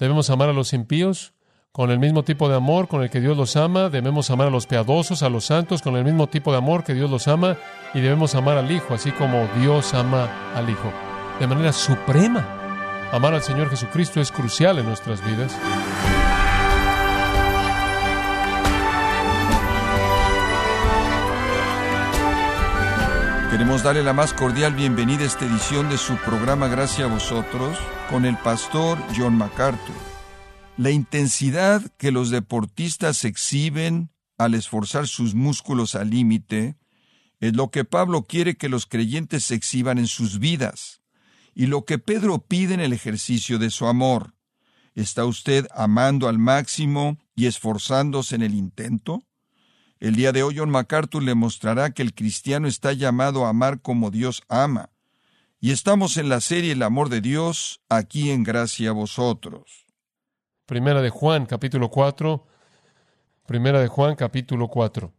Debemos 0.00 0.30
amar 0.30 0.48
a 0.48 0.54
los 0.54 0.72
impíos 0.72 1.34
con 1.72 1.90
el 1.90 1.98
mismo 1.98 2.24
tipo 2.24 2.48
de 2.48 2.56
amor 2.56 2.88
con 2.88 3.02
el 3.02 3.10
que 3.10 3.20
Dios 3.20 3.36
los 3.36 3.54
ama. 3.56 3.90
Debemos 3.90 4.30
amar 4.30 4.48
a 4.48 4.50
los 4.50 4.66
piadosos, 4.66 5.22
a 5.22 5.28
los 5.28 5.44
santos, 5.44 5.82
con 5.82 5.94
el 5.94 6.04
mismo 6.04 6.26
tipo 6.26 6.50
de 6.52 6.58
amor 6.58 6.84
que 6.84 6.94
Dios 6.94 7.10
los 7.10 7.28
ama. 7.28 7.58
Y 7.92 8.00
debemos 8.00 8.34
amar 8.34 8.56
al 8.56 8.70
Hijo, 8.72 8.94
así 8.94 9.12
como 9.12 9.46
Dios 9.58 9.92
ama 9.92 10.54
al 10.56 10.70
Hijo. 10.70 10.90
De 11.38 11.46
manera 11.46 11.72
suprema. 11.72 12.46
Amar 13.12 13.34
al 13.34 13.42
Señor 13.42 13.68
Jesucristo 13.68 14.20
es 14.20 14.32
crucial 14.32 14.78
en 14.78 14.86
nuestras 14.86 15.24
vidas. 15.24 15.54
Queremos 23.50 23.82
darle 23.82 24.04
la 24.04 24.12
más 24.12 24.32
cordial 24.32 24.74
bienvenida 24.74 25.24
a 25.24 25.26
esta 25.26 25.44
edición 25.44 25.88
de 25.88 25.98
su 25.98 26.14
programa 26.18 26.68
Gracias 26.68 27.00
a 27.00 27.12
vosotros 27.12 27.76
con 28.08 28.24
el 28.24 28.36
pastor 28.36 28.96
John 29.16 29.36
MacArthur. 29.36 29.96
La 30.76 30.92
intensidad 30.92 31.82
que 31.98 32.12
los 32.12 32.30
deportistas 32.30 33.24
exhiben 33.24 34.12
al 34.38 34.54
esforzar 34.54 35.08
sus 35.08 35.34
músculos 35.34 35.96
al 35.96 36.10
límite 36.10 36.76
es 37.40 37.56
lo 37.56 37.72
que 37.72 37.84
Pablo 37.84 38.22
quiere 38.22 38.54
que 38.54 38.68
los 38.68 38.86
creyentes 38.86 39.50
exhiban 39.50 39.98
en 39.98 40.06
sus 40.06 40.38
vidas 40.38 41.02
y 41.52 41.66
lo 41.66 41.84
que 41.84 41.98
Pedro 41.98 42.38
pide 42.38 42.74
en 42.74 42.80
el 42.80 42.92
ejercicio 42.92 43.58
de 43.58 43.70
su 43.70 43.88
amor. 43.88 44.36
¿Está 44.94 45.24
usted 45.24 45.66
amando 45.74 46.28
al 46.28 46.38
máximo 46.38 47.18
y 47.34 47.46
esforzándose 47.46 48.36
en 48.36 48.42
el 48.42 48.54
intento? 48.54 49.24
El 50.00 50.16
día 50.16 50.32
de 50.32 50.42
hoy 50.42 50.56
John 50.56 50.70
MacArthur 50.70 51.22
le 51.22 51.34
mostrará 51.34 51.90
que 51.90 52.00
el 52.00 52.14
cristiano 52.14 52.66
está 52.66 52.94
llamado 52.94 53.44
a 53.44 53.50
amar 53.50 53.82
como 53.82 54.10
Dios 54.10 54.42
ama. 54.48 54.88
Y 55.60 55.72
estamos 55.72 56.16
en 56.16 56.30
la 56.30 56.40
serie 56.40 56.72
El 56.72 56.82
amor 56.82 57.10
de 57.10 57.20
Dios, 57.20 57.82
aquí 57.90 58.30
en 58.30 58.42
gracia 58.42 58.90
a 58.90 58.92
vosotros. 58.94 59.84
Primera 60.64 61.02
de 61.02 61.10
Juan, 61.10 61.44
capítulo 61.44 61.90
4. 61.90 62.46
Primera 63.46 63.78
de 63.78 63.88
Juan, 63.88 64.16
capítulo 64.16 64.68
4. 64.68 65.12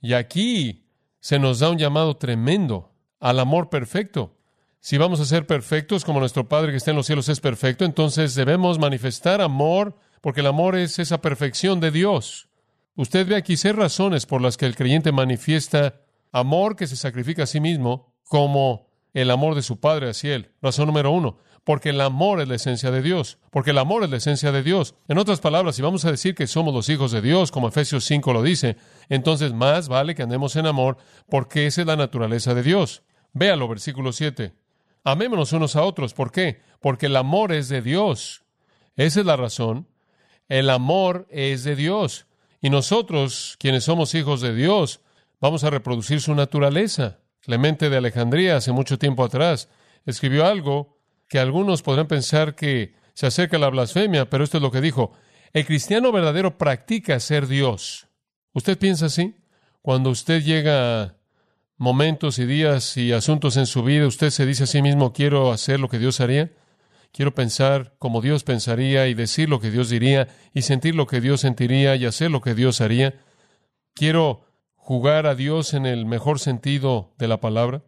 Y 0.00 0.12
aquí 0.12 0.86
se 1.18 1.40
nos 1.40 1.58
da 1.58 1.70
un 1.70 1.78
llamado 1.78 2.16
tremendo 2.16 2.92
al 3.18 3.40
amor 3.40 3.70
perfecto. 3.70 4.38
Si 4.78 4.98
vamos 4.98 5.18
a 5.18 5.24
ser 5.24 5.48
perfectos 5.48 6.04
como 6.04 6.20
nuestro 6.20 6.48
Padre 6.48 6.70
que 6.70 6.76
está 6.76 6.92
en 6.92 6.96
los 6.96 7.06
cielos 7.06 7.28
es 7.28 7.40
perfecto, 7.40 7.84
entonces 7.84 8.36
debemos 8.36 8.78
manifestar 8.78 9.40
amor, 9.40 9.96
porque 10.20 10.42
el 10.42 10.46
amor 10.46 10.76
es 10.76 11.00
esa 11.00 11.20
perfección 11.20 11.80
de 11.80 11.90
Dios. 11.90 12.48
Usted 12.94 13.26
ve 13.26 13.36
aquí 13.36 13.56
seis 13.56 13.74
razones 13.74 14.26
por 14.26 14.42
las 14.42 14.56
que 14.56 14.66
el 14.66 14.76
creyente 14.76 15.12
manifiesta 15.12 16.00
amor 16.30 16.76
que 16.76 16.86
se 16.86 16.96
sacrifica 16.96 17.44
a 17.44 17.46
sí 17.46 17.60
mismo 17.60 18.14
como 18.24 18.88
el 19.14 19.30
amor 19.30 19.54
de 19.54 19.62
su 19.62 19.80
Padre 19.80 20.10
hacia 20.10 20.34
él. 20.34 20.50
Razón 20.60 20.86
número 20.86 21.10
uno, 21.10 21.38
porque 21.64 21.90
el 21.90 22.00
amor 22.00 22.40
es 22.40 22.48
la 22.48 22.56
esencia 22.56 22.90
de 22.90 23.02
Dios, 23.02 23.38
porque 23.50 23.70
el 23.70 23.78
amor 23.78 24.04
es 24.04 24.10
la 24.10 24.16
esencia 24.16 24.52
de 24.52 24.62
Dios. 24.62 24.94
En 25.08 25.18
otras 25.18 25.40
palabras, 25.40 25.76
si 25.76 25.82
vamos 25.82 26.04
a 26.04 26.10
decir 26.10 26.34
que 26.34 26.46
somos 26.46 26.74
los 26.74 26.88
hijos 26.88 27.12
de 27.12 27.22
Dios, 27.22 27.50
como 27.50 27.68
Efesios 27.68 28.04
5 28.04 28.32
lo 28.32 28.42
dice, 28.42 28.76
entonces 29.08 29.52
más 29.52 29.88
vale 29.88 30.14
que 30.14 30.22
andemos 30.22 30.56
en 30.56 30.66
amor, 30.66 30.96
porque 31.28 31.66
esa 31.66 31.82
es 31.82 31.86
la 31.86 31.96
naturaleza 31.96 32.54
de 32.54 32.62
Dios. 32.62 33.02
Véalo, 33.32 33.68
versículo 33.68 34.12
7. 34.12 34.52
Amémonos 35.04 35.52
unos 35.52 35.76
a 35.76 35.82
otros. 35.82 36.14
¿Por 36.14 36.30
qué? 36.30 36.60
Porque 36.80 37.06
el 37.06 37.16
amor 37.16 37.52
es 37.52 37.68
de 37.68 37.82
Dios. 37.82 38.44
Esa 38.96 39.20
es 39.20 39.26
la 39.26 39.36
razón. 39.36 39.88
El 40.48 40.70
amor 40.70 41.26
es 41.30 41.64
de 41.64 41.76
Dios. 41.76 42.26
Y 42.62 42.70
nosotros, 42.70 43.56
quienes 43.58 43.84
somos 43.84 44.14
hijos 44.14 44.40
de 44.40 44.54
Dios, 44.54 45.00
vamos 45.40 45.64
a 45.64 45.70
reproducir 45.70 46.20
su 46.20 46.32
naturaleza. 46.34 47.18
Clemente 47.40 47.90
de 47.90 47.96
Alejandría, 47.96 48.56
hace 48.56 48.70
mucho 48.70 49.00
tiempo 49.00 49.24
atrás, 49.24 49.68
escribió 50.06 50.46
algo 50.46 50.96
que 51.28 51.40
algunos 51.40 51.82
podrán 51.82 52.06
pensar 52.06 52.54
que 52.54 52.94
se 53.14 53.26
acerca 53.26 53.56
a 53.56 53.60
la 53.60 53.68
blasfemia, 53.68 54.30
pero 54.30 54.44
esto 54.44 54.58
es 54.58 54.62
lo 54.62 54.70
que 54.70 54.80
dijo. 54.80 55.12
El 55.52 55.66
cristiano 55.66 56.12
verdadero 56.12 56.56
practica 56.56 57.18
ser 57.18 57.48
Dios. 57.48 58.06
¿Usted 58.52 58.78
piensa 58.78 59.06
así? 59.06 59.34
Cuando 59.82 60.10
usted 60.10 60.40
llega 60.44 61.02
a 61.02 61.16
momentos 61.76 62.38
y 62.38 62.46
días 62.46 62.96
y 62.96 63.12
asuntos 63.12 63.56
en 63.56 63.66
su 63.66 63.82
vida, 63.82 64.06
usted 64.06 64.30
se 64.30 64.46
dice 64.46 64.64
a 64.64 64.68
sí 64.68 64.82
mismo, 64.82 65.12
quiero 65.12 65.50
hacer 65.50 65.80
lo 65.80 65.88
que 65.88 65.98
Dios 65.98 66.20
haría. 66.20 66.52
Quiero 67.12 67.34
pensar 67.34 67.94
como 67.98 68.22
Dios 68.22 68.42
pensaría 68.42 69.06
y 69.06 69.14
decir 69.14 69.50
lo 69.50 69.60
que 69.60 69.70
Dios 69.70 69.90
diría 69.90 70.28
y 70.54 70.62
sentir 70.62 70.94
lo 70.94 71.06
que 71.06 71.20
Dios 71.20 71.42
sentiría 71.42 71.94
y 71.94 72.06
hacer 72.06 72.30
lo 72.30 72.40
que 72.40 72.54
Dios 72.54 72.80
haría. 72.80 73.20
Quiero 73.94 74.46
jugar 74.76 75.26
a 75.26 75.34
Dios 75.34 75.74
en 75.74 75.84
el 75.84 76.06
mejor 76.06 76.38
sentido 76.38 77.12
de 77.18 77.28
la 77.28 77.38
palabra. 77.38 77.82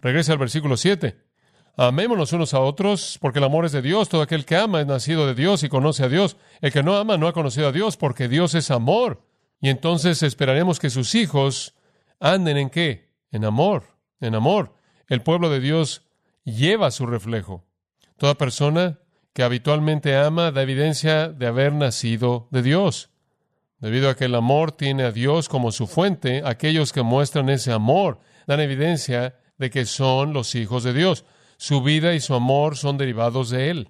Regresa 0.00 0.32
al 0.32 0.38
versículo 0.38 0.78
7. 0.78 1.18
Amémonos 1.76 2.32
unos 2.32 2.54
a 2.54 2.60
otros, 2.60 3.18
porque 3.20 3.38
el 3.38 3.44
amor 3.44 3.66
es 3.66 3.72
de 3.72 3.82
Dios. 3.82 4.08
Todo 4.08 4.22
aquel 4.22 4.44
que 4.44 4.56
ama 4.56 4.80
es 4.80 4.86
nacido 4.86 5.26
de 5.26 5.34
Dios 5.34 5.62
y 5.62 5.68
conoce 5.68 6.02
a 6.02 6.08
Dios. 6.08 6.36
El 6.60 6.72
que 6.72 6.82
no 6.82 6.96
ama 6.96 7.18
no 7.18 7.28
ha 7.28 7.32
conocido 7.32 7.68
a 7.68 7.72
Dios, 7.72 7.96
porque 7.96 8.28
Dios 8.28 8.54
es 8.54 8.70
amor. 8.70 9.22
Y 9.60 9.68
entonces 9.68 10.22
esperaremos 10.22 10.78
que 10.78 10.90
sus 10.90 11.14
hijos 11.14 11.74
anden 12.18 12.56
en 12.56 12.70
qué? 12.70 13.10
En 13.30 13.44
amor, 13.44 13.84
en 14.20 14.34
amor. 14.34 14.74
El 15.06 15.22
pueblo 15.22 15.50
de 15.50 15.60
Dios 15.60 16.02
lleva 16.44 16.90
su 16.90 17.06
reflejo. 17.06 17.64
Toda 18.20 18.34
persona 18.34 18.98
que 19.32 19.42
habitualmente 19.42 20.14
ama 20.14 20.52
da 20.52 20.60
evidencia 20.60 21.32
de 21.32 21.46
haber 21.46 21.72
nacido 21.72 22.48
de 22.50 22.60
Dios. 22.60 23.08
Debido 23.78 24.10
a 24.10 24.14
que 24.14 24.26
el 24.26 24.34
amor 24.34 24.72
tiene 24.72 25.04
a 25.04 25.10
Dios 25.10 25.48
como 25.48 25.72
su 25.72 25.86
fuente, 25.86 26.42
aquellos 26.44 26.92
que 26.92 27.00
muestran 27.00 27.48
ese 27.48 27.72
amor 27.72 28.20
dan 28.46 28.60
evidencia 28.60 29.40
de 29.56 29.70
que 29.70 29.86
son 29.86 30.34
los 30.34 30.54
hijos 30.54 30.84
de 30.84 30.92
Dios. 30.92 31.24
Su 31.56 31.82
vida 31.82 32.12
y 32.12 32.20
su 32.20 32.34
amor 32.34 32.76
son 32.76 32.98
derivados 32.98 33.48
de 33.48 33.70
Él. 33.70 33.88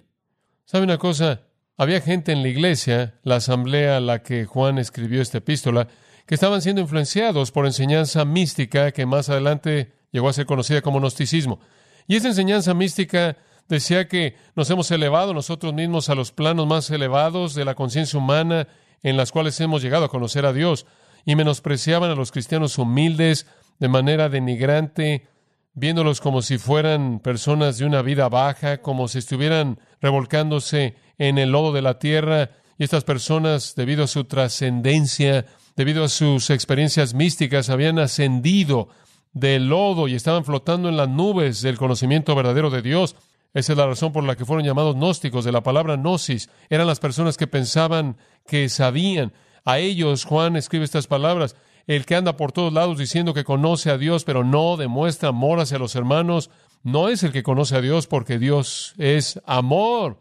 ¿Sabe 0.63 0.85
una 0.85 0.97
cosa? 0.97 1.41
Había 1.75 1.99
gente 1.99 2.31
en 2.31 2.41
la 2.41 2.47
iglesia, 2.47 3.19
la 3.23 3.35
asamblea 3.35 3.97
a 3.97 3.99
la 3.99 4.23
que 4.23 4.45
Juan 4.45 4.77
escribió 4.77 5.21
esta 5.21 5.39
epístola, 5.39 5.89
que 6.25 6.35
estaban 6.35 6.61
siendo 6.61 6.81
influenciados 6.81 7.51
por 7.51 7.65
enseñanza 7.65 8.23
mística 8.23 8.93
que 8.93 9.05
más 9.05 9.27
adelante 9.27 9.91
llegó 10.09 10.29
a 10.29 10.33
ser 10.33 10.45
conocida 10.45 10.81
como 10.81 11.01
gnosticismo. 11.01 11.59
Y 12.07 12.15
esa 12.15 12.29
enseñanza 12.29 12.73
mística 12.73 13.35
decía 13.75 14.07
que 14.07 14.35
nos 14.55 14.69
hemos 14.69 14.91
elevado 14.91 15.33
nosotros 15.33 15.73
mismos 15.73 16.09
a 16.09 16.15
los 16.15 16.31
planos 16.31 16.67
más 16.67 16.89
elevados 16.89 17.55
de 17.55 17.65
la 17.65 17.73
conciencia 17.73 18.19
humana 18.19 18.67
en 19.01 19.17
las 19.17 19.31
cuales 19.31 19.59
hemos 19.61 19.81
llegado 19.81 20.05
a 20.05 20.09
conocer 20.09 20.45
a 20.45 20.53
Dios 20.53 20.85
y 21.25 21.35
menospreciaban 21.35 22.11
a 22.11 22.15
los 22.15 22.31
cristianos 22.31 22.77
humildes 22.77 23.47
de 23.79 23.87
manera 23.87 24.29
denigrante, 24.29 25.27
viéndolos 25.73 26.21
como 26.21 26.41
si 26.41 26.57
fueran 26.57 27.19
personas 27.19 27.77
de 27.77 27.85
una 27.85 28.01
vida 28.01 28.29
baja, 28.29 28.81
como 28.81 29.07
si 29.07 29.19
estuvieran 29.19 29.79
revolcándose 30.01 30.95
en 31.17 31.37
el 31.37 31.51
lodo 31.51 31.71
de 31.71 31.81
la 31.81 31.97
tierra, 31.97 32.51
y 32.77 32.83
estas 32.83 33.03
personas, 33.03 33.75
debido 33.75 34.03
a 34.03 34.07
su 34.07 34.23
trascendencia, 34.25 35.45
debido 35.75 36.03
a 36.03 36.09
sus 36.09 36.49
experiencias 36.49 37.13
místicas, 37.13 37.69
habían 37.69 37.99
ascendido 37.99 38.89
del 39.33 39.69
lodo 39.69 40.07
y 40.07 40.15
estaban 40.15 40.43
flotando 40.43 40.89
en 40.89 40.97
las 40.97 41.07
nubes 41.07 41.61
del 41.61 41.77
conocimiento 41.77 42.35
verdadero 42.35 42.69
de 42.69 42.81
Dios. 42.81 43.15
Esa 43.53 43.73
es 43.73 43.77
la 43.77 43.85
razón 43.87 44.13
por 44.13 44.23
la 44.23 44.35
que 44.35 44.45
fueron 44.45 44.65
llamados 44.65 44.95
gnósticos, 44.95 45.43
de 45.43 45.51
la 45.51 45.61
palabra 45.61 45.97
gnosis. 45.97 46.49
Eran 46.69 46.87
las 46.87 46.99
personas 46.99 47.37
que 47.37 47.47
pensaban 47.47 48.17
que 48.47 48.69
sabían. 48.69 49.33
A 49.65 49.79
ellos 49.79 50.25
Juan 50.25 50.55
escribe 50.55 50.85
estas 50.85 51.07
palabras. 51.07 51.55
El 51.87 52.05
que 52.05 52.15
anda 52.15 52.37
por 52.37 52.51
todos 52.51 52.71
lados 52.71 52.97
diciendo 52.97 53.33
que 53.33 53.43
conoce 53.43 53.89
a 53.91 53.97
Dios, 53.97 54.23
pero 54.23 54.43
no 54.43 54.77
demuestra 54.77 55.29
amor 55.29 55.59
hacia 55.59 55.79
los 55.79 55.95
hermanos, 55.95 56.49
no 56.83 57.09
es 57.09 57.23
el 57.23 57.31
que 57.31 57.43
conoce 57.43 57.75
a 57.75 57.81
Dios, 57.81 58.07
porque 58.07 58.39
Dios 58.39 58.93
es 58.97 59.41
amor. 59.45 60.19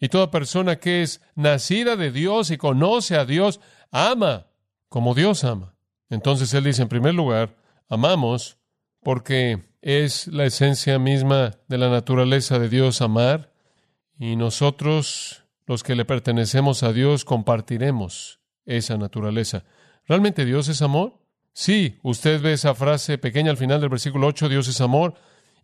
Y 0.00 0.08
toda 0.08 0.30
persona 0.30 0.76
que 0.76 1.02
es 1.02 1.20
nacida 1.34 1.96
de 1.96 2.10
Dios 2.10 2.50
y 2.50 2.56
conoce 2.56 3.16
a 3.16 3.24
Dios, 3.24 3.60
ama 3.90 4.46
como 4.88 5.14
Dios 5.14 5.44
ama. 5.44 5.74
Entonces 6.10 6.52
él 6.54 6.64
dice, 6.64 6.82
en 6.82 6.88
primer 6.88 7.14
lugar, 7.14 7.56
amamos 7.88 8.58
porque 9.02 9.64
es 9.86 10.26
la 10.26 10.46
esencia 10.46 10.98
misma 10.98 11.60
de 11.68 11.78
la 11.78 11.88
naturaleza 11.88 12.58
de 12.58 12.68
Dios 12.68 13.00
amar 13.00 13.52
y 14.18 14.34
nosotros, 14.34 15.44
los 15.64 15.84
que 15.84 15.94
le 15.94 16.04
pertenecemos 16.04 16.82
a 16.82 16.92
Dios, 16.92 17.24
compartiremos 17.24 18.40
esa 18.64 18.96
naturaleza. 18.96 19.62
¿Realmente 20.04 20.44
Dios 20.44 20.66
es 20.66 20.82
amor? 20.82 21.20
Sí, 21.52 22.00
usted 22.02 22.42
ve 22.42 22.54
esa 22.54 22.74
frase 22.74 23.16
pequeña 23.16 23.52
al 23.52 23.58
final 23.58 23.80
del 23.80 23.88
versículo 23.88 24.26
8, 24.26 24.48
Dios 24.48 24.66
es 24.66 24.80
amor, 24.80 25.14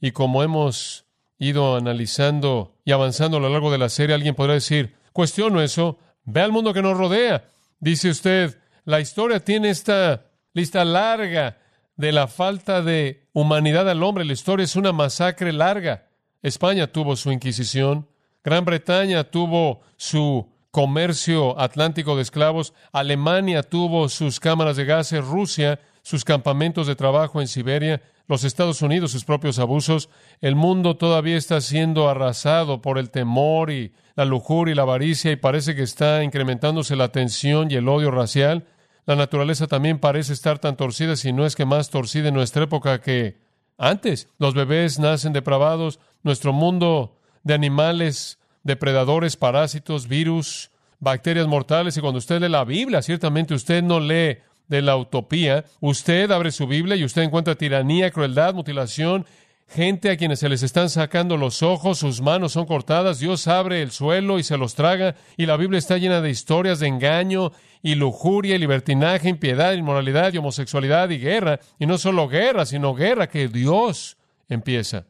y 0.00 0.12
como 0.12 0.44
hemos 0.44 1.04
ido 1.40 1.74
analizando 1.74 2.78
y 2.84 2.92
avanzando 2.92 3.38
a 3.38 3.40
lo 3.40 3.48
largo 3.48 3.72
de 3.72 3.78
la 3.78 3.88
serie, 3.88 4.14
alguien 4.14 4.36
podrá 4.36 4.54
decir, 4.54 4.94
cuestiono 5.12 5.60
eso, 5.60 5.98
ve 6.22 6.42
al 6.42 6.52
mundo 6.52 6.72
que 6.72 6.82
nos 6.82 6.96
rodea. 6.96 7.50
Dice 7.80 8.10
usted, 8.10 8.56
la 8.84 9.00
historia 9.00 9.40
tiene 9.40 9.70
esta 9.70 10.26
lista 10.54 10.84
larga 10.84 11.58
de 11.96 12.12
la 12.12 12.28
falta 12.28 12.82
de 12.82 13.28
humanidad 13.32 13.88
al 13.88 14.02
hombre. 14.02 14.24
La 14.24 14.32
historia 14.32 14.64
es 14.64 14.76
una 14.76 14.92
masacre 14.92 15.52
larga. 15.52 16.08
España 16.42 16.86
tuvo 16.86 17.16
su 17.16 17.30
Inquisición, 17.30 18.08
Gran 18.42 18.64
Bretaña 18.64 19.24
tuvo 19.24 19.82
su 19.96 20.48
comercio 20.70 21.58
atlántico 21.60 22.16
de 22.16 22.22
esclavos, 22.22 22.74
Alemania 22.92 23.62
tuvo 23.62 24.08
sus 24.08 24.40
cámaras 24.40 24.76
de 24.76 24.84
gases, 24.84 25.24
Rusia 25.24 25.78
sus 26.02 26.24
campamentos 26.24 26.86
de 26.86 26.96
trabajo 26.96 27.40
en 27.40 27.48
Siberia, 27.48 28.02
los 28.26 28.44
Estados 28.44 28.82
Unidos, 28.82 29.12
sus 29.12 29.24
propios 29.24 29.58
abusos, 29.58 30.08
el 30.40 30.56
mundo 30.56 30.96
todavía 30.96 31.36
está 31.36 31.60
siendo 31.60 32.08
arrasado 32.08 32.82
por 32.82 32.98
el 32.98 33.10
temor 33.10 33.70
y 33.70 33.92
la 34.14 34.24
lujuria 34.24 34.72
y 34.72 34.74
la 34.74 34.82
avaricia 34.82 35.32
y 35.32 35.36
parece 35.36 35.74
que 35.74 35.82
está 35.82 36.22
incrementándose 36.22 36.96
la 36.96 37.08
tensión 37.08 37.70
y 37.70 37.74
el 37.74 37.88
odio 37.88 38.10
racial. 38.10 38.66
La 39.04 39.16
naturaleza 39.16 39.66
también 39.66 39.98
parece 39.98 40.32
estar 40.32 40.58
tan 40.58 40.76
torcida, 40.76 41.16
si 41.16 41.32
no 41.32 41.44
es 41.44 41.56
que 41.56 41.64
más 41.64 41.90
torcida 41.90 42.28
en 42.28 42.34
nuestra 42.34 42.64
época 42.64 43.00
que 43.00 43.36
antes. 43.78 44.28
Los 44.38 44.54
bebés 44.54 44.98
nacen 44.98 45.32
depravados, 45.32 45.98
nuestro 46.22 46.52
mundo 46.52 47.18
de 47.42 47.54
animales, 47.54 48.38
depredadores, 48.62 49.36
parásitos, 49.36 50.06
virus, 50.06 50.70
bacterias 51.00 51.48
mortales. 51.48 51.96
Y 51.96 52.00
cuando 52.00 52.18
usted 52.18 52.40
lee 52.40 52.48
la 52.48 52.64
Biblia, 52.64 53.02
ciertamente 53.02 53.54
usted 53.54 53.82
no 53.82 53.98
lee 53.98 54.38
de 54.68 54.82
la 54.82 54.96
utopía. 54.96 55.64
Usted 55.80 56.30
abre 56.30 56.52
su 56.52 56.66
Biblia 56.66 56.96
y 56.96 57.04
usted 57.04 57.22
encuentra 57.22 57.56
tiranía, 57.56 58.10
crueldad, 58.10 58.54
mutilación, 58.54 59.26
gente 59.72 60.10
a 60.10 60.16
quienes 60.16 60.38
se 60.38 60.48
les 60.48 60.62
están 60.62 60.90
sacando 60.90 61.36
los 61.36 61.62
ojos, 61.62 61.98
sus 61.98 62.20
manos 62.20 62.52
son 62.52 62.66
cortadas, 62.66 63.18
Dios 63.18 63.48
abre 63.48 63.82
el 63.82 63.90
suelo 63.90 64.38
y 64.38 64.42
se 64.42 64.58
los 64.58 64.74
traga, 64.74 65.16
y 65.36 65.46
la 65.46 65.56
Biblia 65.56 65.78
está 65.78 65.98
llena 65.98 66.20
de 66.20 66.30
historias 66.30 66.78
de 66.78 66.88
engaño 66.88 67.52
y 67.82 67.94
lujuria 67.94 68.54
y 68.54 68.58
libertinaje, 68.58 69.28
impiedad, 69.28 69.72
inmoralidad 69.72 70.32
y 70.32 70.38
homosexualidad 70.38 71.10
y 71.10 71.18
guerra, 71.18 71.58
y 71.78 71.86
no 71.86 71.98
solo 71.98 72.28
guerra, 72.28 72.66
sino 72.66 72.94
guerra 72.94 73.28
que 73.28 73.48
Dios 73.48 74.18
empieza. 74.48 75.06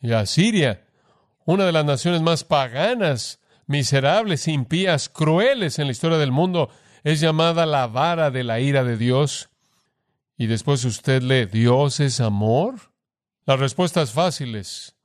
Y 0.00 0.12
Asiria, 0.12 0.84
una 1.44 1.66
de 1.66 1.72
las 1.72 1.84
naciones 1.84 2.22
más 2.22 2.44
paganas, 2.44 3.40
miserables, 3.66 4.48
impías, 4.48 5.08
crueles 5.08 5.78
en 5.78 5.86
la 5.86 5.92
historia 5.92 6.18
del 6.18 6.32
mundo, 6.32 6.70
es 7.04 7.20
llamada 7.20 7.66
la 7.66 7.86
vara 7.86 8.30
de 8.30 8.44
la 8.44 8.60
ira 8.60 8.84
de 8.84 8.96
Dios. 8.96 9.50
Y 10.38 10.46
después 10.46 10.84
usted 10.84 11.22
lee, 11.22 11.46
¿Dios 11.46 12.00
es 12.00 12.20
amor? 12.20 12.95
Las 13.46 13.60
respuestas 13.60 14.12
fáciles 14.12 14.96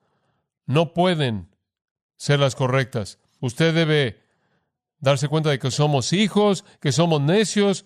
no 0.65 0.93
pueden 0.93 1.55
ser 2.17 2.39
las 2.39 2.55
correctas. 2.55 3.19
Usted 3.39 3.73
debe 3.73 4.19
darse 4.99 5.27
cuenta 5.27 5.51
de 5.51 5.59
que 5.59 5.69
somos 5.69 6.11
hijos, 6.11 6.65
que 6.79 6.91
somos 6.91 7.21
necios, 7.21 7.85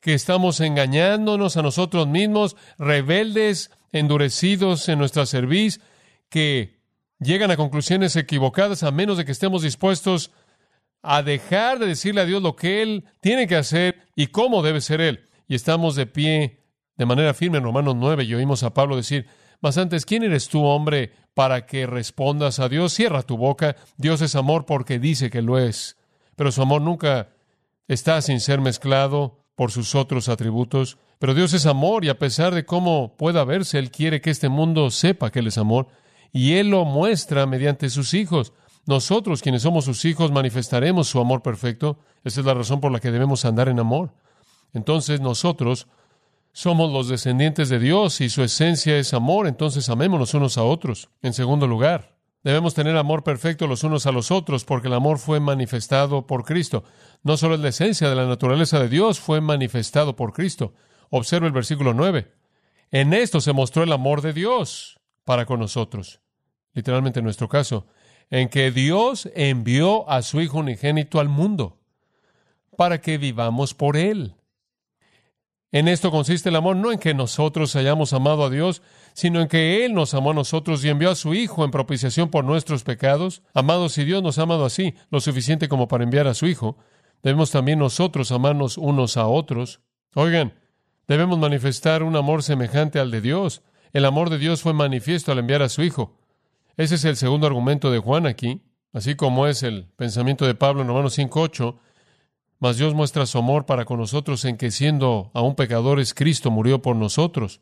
que 0.00 0.12
estamos 0.12 0.60
engañándonos 0.60 1.56
a 1.56 1.62
nosotros 1.62 2.06
mismos, 2.06 2.56
rebeldes, 2.78 3.70
endurecidos 3.92 4.88
en 4.90 4.98
nuestra 4.98 5.24
cerviz, 5.24 5.80
que 6.28 6.80
llegan 7.18 7.50
a 7.50 7.56
conclusiones 7.56 8.14
equivocadas 8.16 8.82
a 8.82 8.90
menos 8.90 9.16
de 9.16 9.24
que 9.24 9.32
estemos 9.32 9.62
dispuestos 9.62 10.32
a 11.00 11.22
dejar 11.22 11.78
de 11.78 11.86
decirle 11.86 12.20
a 12.20 12.26
Dios 12.26 12.42
lo 12.42 12.56
que 12.56 12.82
Él 12.82 13.04
tiene 13.20 13.46
que 13.46 13.56
hacer 13.56 14.06
y 14.14 14.26
cómo 14.26 14.62
debe 14.62 14.82
ser 14.82 15.00
Él. 15.00 15.28
Y 15.48 15.54
estamos 15.54 15.96
de 15.96 16.06
pie 16.06 16.60
de 16.96 17.06
manera 17.06 17.32
firme 17.32 17.58
en 17.58 17.64
Romanos 17.64 17.94
9 17.96 18.24
y 18.24 18.34
oímos 18.34 18.62
a 18.62 18.74
Pablo 18.74 18.96
decir, 18.96 19.26
mas 19.60 19.78
antes, 19.78 20.04
¿quién 20.06 20.22
eres 20.22 20.48
tú, 20.48 20.64
hombre, 20.64 21.12
para 21.34 21.66
que 21.66 21.86
respondas 21.86 22.58
a 22.58 22.68
Dios? 22.68 22.92
Cierra 22.92 23.22
tu 23.22 23.36
boca. 23.36 23.76
Dios 23.96 24.22
es 24.22 24.36
amor 24.36 24.66
porque 24.66 24.98
dice 24.98 25.30
que 25.30 25.42
lo 25.42 25.58
es. 25.58 25.96
Pero 26.36 26.52
su 26.52 26.62
amor 26.62 26.82
nunca 26.82 27.28
está 27.88 28.20
sin 28.22 28.40
ser 28.40 28.60
mezclado 28.60 29.44
por 29.54 29.70
sus 29.70 29.94
otros 29.94 30.28
atributos. 30.28 30.98
Pero 31.18 31.34
Dios 31.34 31.52
es 31.54 31.66
amor 31.66 32.04
y 32.04 32.08
a 32.08 32.18
pesar 32.18 32.54
de 32.54 32.64
cómo 32.64 33.16
pueda 33.16 33.44
verse, 33.44 33.78
Él 33.78 33.90
quiere 33.90 34.20
que 34.20 34.30
este 34.30 34.48
mundo 34.48 34.90
sepa 34.90 35.30
que 35.30 35.38
Él 35.38 35.46
es 35.46 35.58
amor. 35.58 35.88
Y 36.32 36.54
Él 36.54 36.70
lo 36.70 36.84
muestra 36.84 37.46
mediante 37.46 37.88
sus 37.90 38.14
hijos. 38.14 38.52
Nosotros, 38.86 39.40
quienes 39.40 39.62
somos 39.62 39.86
sus 39.86 40.04
hijos, 40.04 40.30
manifestaremos 40.30 41.08
su 41.08 41.18
amor 41.20 41.42
perfecto. 41.42 41.98
Esa 42.22 42.40
es 42.40 42.46
la 42.46 42.54
razón 42.54 42.80
por 42.80 42.92
la 42.92 43.00
que 43.00 43.10
debemos 43.10 43.44
andar 43.44 43.68
en 43.68 43.78
amor. 43.80 44.12
Entonces 44.74 45.20
nosotros 45.20 45.86
somos 46.54 46.92
los 46.92 47.08
descendientes 47.08 47.68
de 47.68 47.80
Dios 47.80 48.20
y 48.20 48.30
su 48.30 48.44
esencia 48.44 48.96
es 48.96 49.12
amor, 49.12 49.48
entonces 49.48 49.88
amémonos 49.88 50.34
unos 50.34 50.56
a 50.56 50.62
otros. 50.62 51.10
En 51.20 51.32
segundo 51.32 51.66
lugar, 51.66 52.16
debemos 52.44 52.74
tener 52.74 52.96
amor 52.96 53.24
perfecto 53.24 53.66
los 53.66 53.82
unos 53.82 54.06
a 54.06 54.12
los 54.12 54.30
otros 54.30 54.64
porque 54.64 54.86
el 54.86 54.94
amor 54.94 55.18
fue 55.18 55.40
manifestado 55.40 56.28
por 56.28 56.44
Cristo. 56.44 56.84
No 57.24 57.36
solo 57.36 57.56
es 57.56 57.60
la 57.60 57.70
esencia 57.70 58.08
de 58.08 58.14
la 58.14 58.26
naturaleza 58.26 58.78
de 58.78 58.88
Dios, 58.88 59.18
fue 59.18 59.40
manifestado 59.40 60.14
por 60.14 60.32
Cristo. 60.32 60.74
Observa 61.10 61.48
el 61.48 61.52
versículo 61.52 61.92
9. 61.92 62.32
En 62.92 63.14
esto 63.14 63.40
se 63.40 63.52
mostró 63.52 63.82
el 63.82 63.92
amor 63.92 64.22
de 64.22 64.32
Dios 64.32 65.00
para 65.24 65.46
con 65.46 65.58
nosotros. 65.58 66.20
Literalmente 66.72 67.18
en 67.18 67.24
nuestro 67.24 67.48
caso, 67.48 67.88
en 68.30 68.48
que 68.48 68.70
Dios 68.70 69.28
envió 69.34 70.08
a 70.08 70.22
su 70.22 70.40
Hijo 70.40 70.58
unigénito 70.58 71.18
al 71.18 71.28
mundo 71.28 71.80
para 72.76 73.00
que 73.00 73.18
vivamos 73.18 73.74
por 73.74 73.96
Él. 73.96 74.36
En 75.74 75.88
esto 75.88 76.12
consiste 76.12 76.50
el 76.50 76.54
amor, 76.54 76.76
no 76.76 76.92
en 76.92 77.00
que 77.00 77.14
nosotros 77.14 77.74
hayamos 77.74 78.12
amado 78.12 78.44
a 78.44 78.48
Dios, 78.48 78.80
sino 79.12 79.40
en 79.40 79.48
que 79.48 79.84
Él 79.84 79.92
nos 79.92 80.14
amó 80.14 80.30
a 80.30 80.34
nosotros 80.34 80.84
y 80.84 80.88
envió 80.88 81.10
a 81.10 81.16
su 81.16 81.34
Hijo 81.34 81.64
en 81.64 81.72
propiciación 81.72 82.30
por 82.30 82.44
nuestros 82.44 82.84
pecados. 82.84 83.42
Amados, 83.54 83.94
si 83.94 84.04
Dios 84.04 84.22
nos 84.22 84.38
ha 84.38 84.42
amado 84.42 84.64
así, 84.64 84.94
lo 85.10 85.20
suficiente 85.20 85.68
como 85.68 85.88
para 85.88 86.04
enviar 86.04 86.28
a 86.28 86.34
su 86.34 86.46
Hijo, 86.46 86.76
debemos 87.24 87.50
también 87.50 87.80
nosotros 87.80 88.30
amarnos 88.30 88.78
unos 88.78 89.16
a 89.16 89.26
otros. 89.26 89.80
Oigan, 90.14 90.54
debemos 91.08 91.40
manifestar 91.40 92.04
un 92.04 92.14
amor 92.14 92.44
semejante 92.44 93.00
al 93.00 93.10
de 93.10 93.20
Dios. 93.20 93.62
El 93.92 94.04
amor 94.04 94.30
de 94.30 94.38
Dios 94.38 94.62
fue 94.62 94.74
manifiesto 94.74 95.32
al 95.32 95.40
enviar 95.40 95.62
a 95.62 95.68
su 95.68 95.82
Hijo. 95.82 96.16
Ese 96.76 96.94
es 96.94 97.04
el 97.04 97.16
segundo 97.16 97.48
argumento 97.48 97.90
de 97.90 97.98
Juan 97.98 98.28
aquí, 98.28 98.62
así 98.92 99.16
como 99.16 99.48
es 99.48 99.64
el 99.64 99.88
pensamiento 99.96 100.46
de 100.46 100.54
Pablo 100.54 100.82
en 100.82 100.86
Romanos 100.86 101.18
5.8, 101.18 101.74
mas 102.64 102.78
Dios 102.78 102.94
muestra 102.94 103.26
su 103.26 103.36
amor 103.36 103.66
para 103.66 103.84
con 103.84 103.98
nosotros 103.98 104.42
en 104.46 104.56
que 104.56 104.70
siendo 104.70 105.30
aún 105.34 105.54
pecadores, 105.54 106.14
Cristo 106.14 106.50
murió 106.50 106.80
por 106.80 106.96
nosotros. 106.96 107.60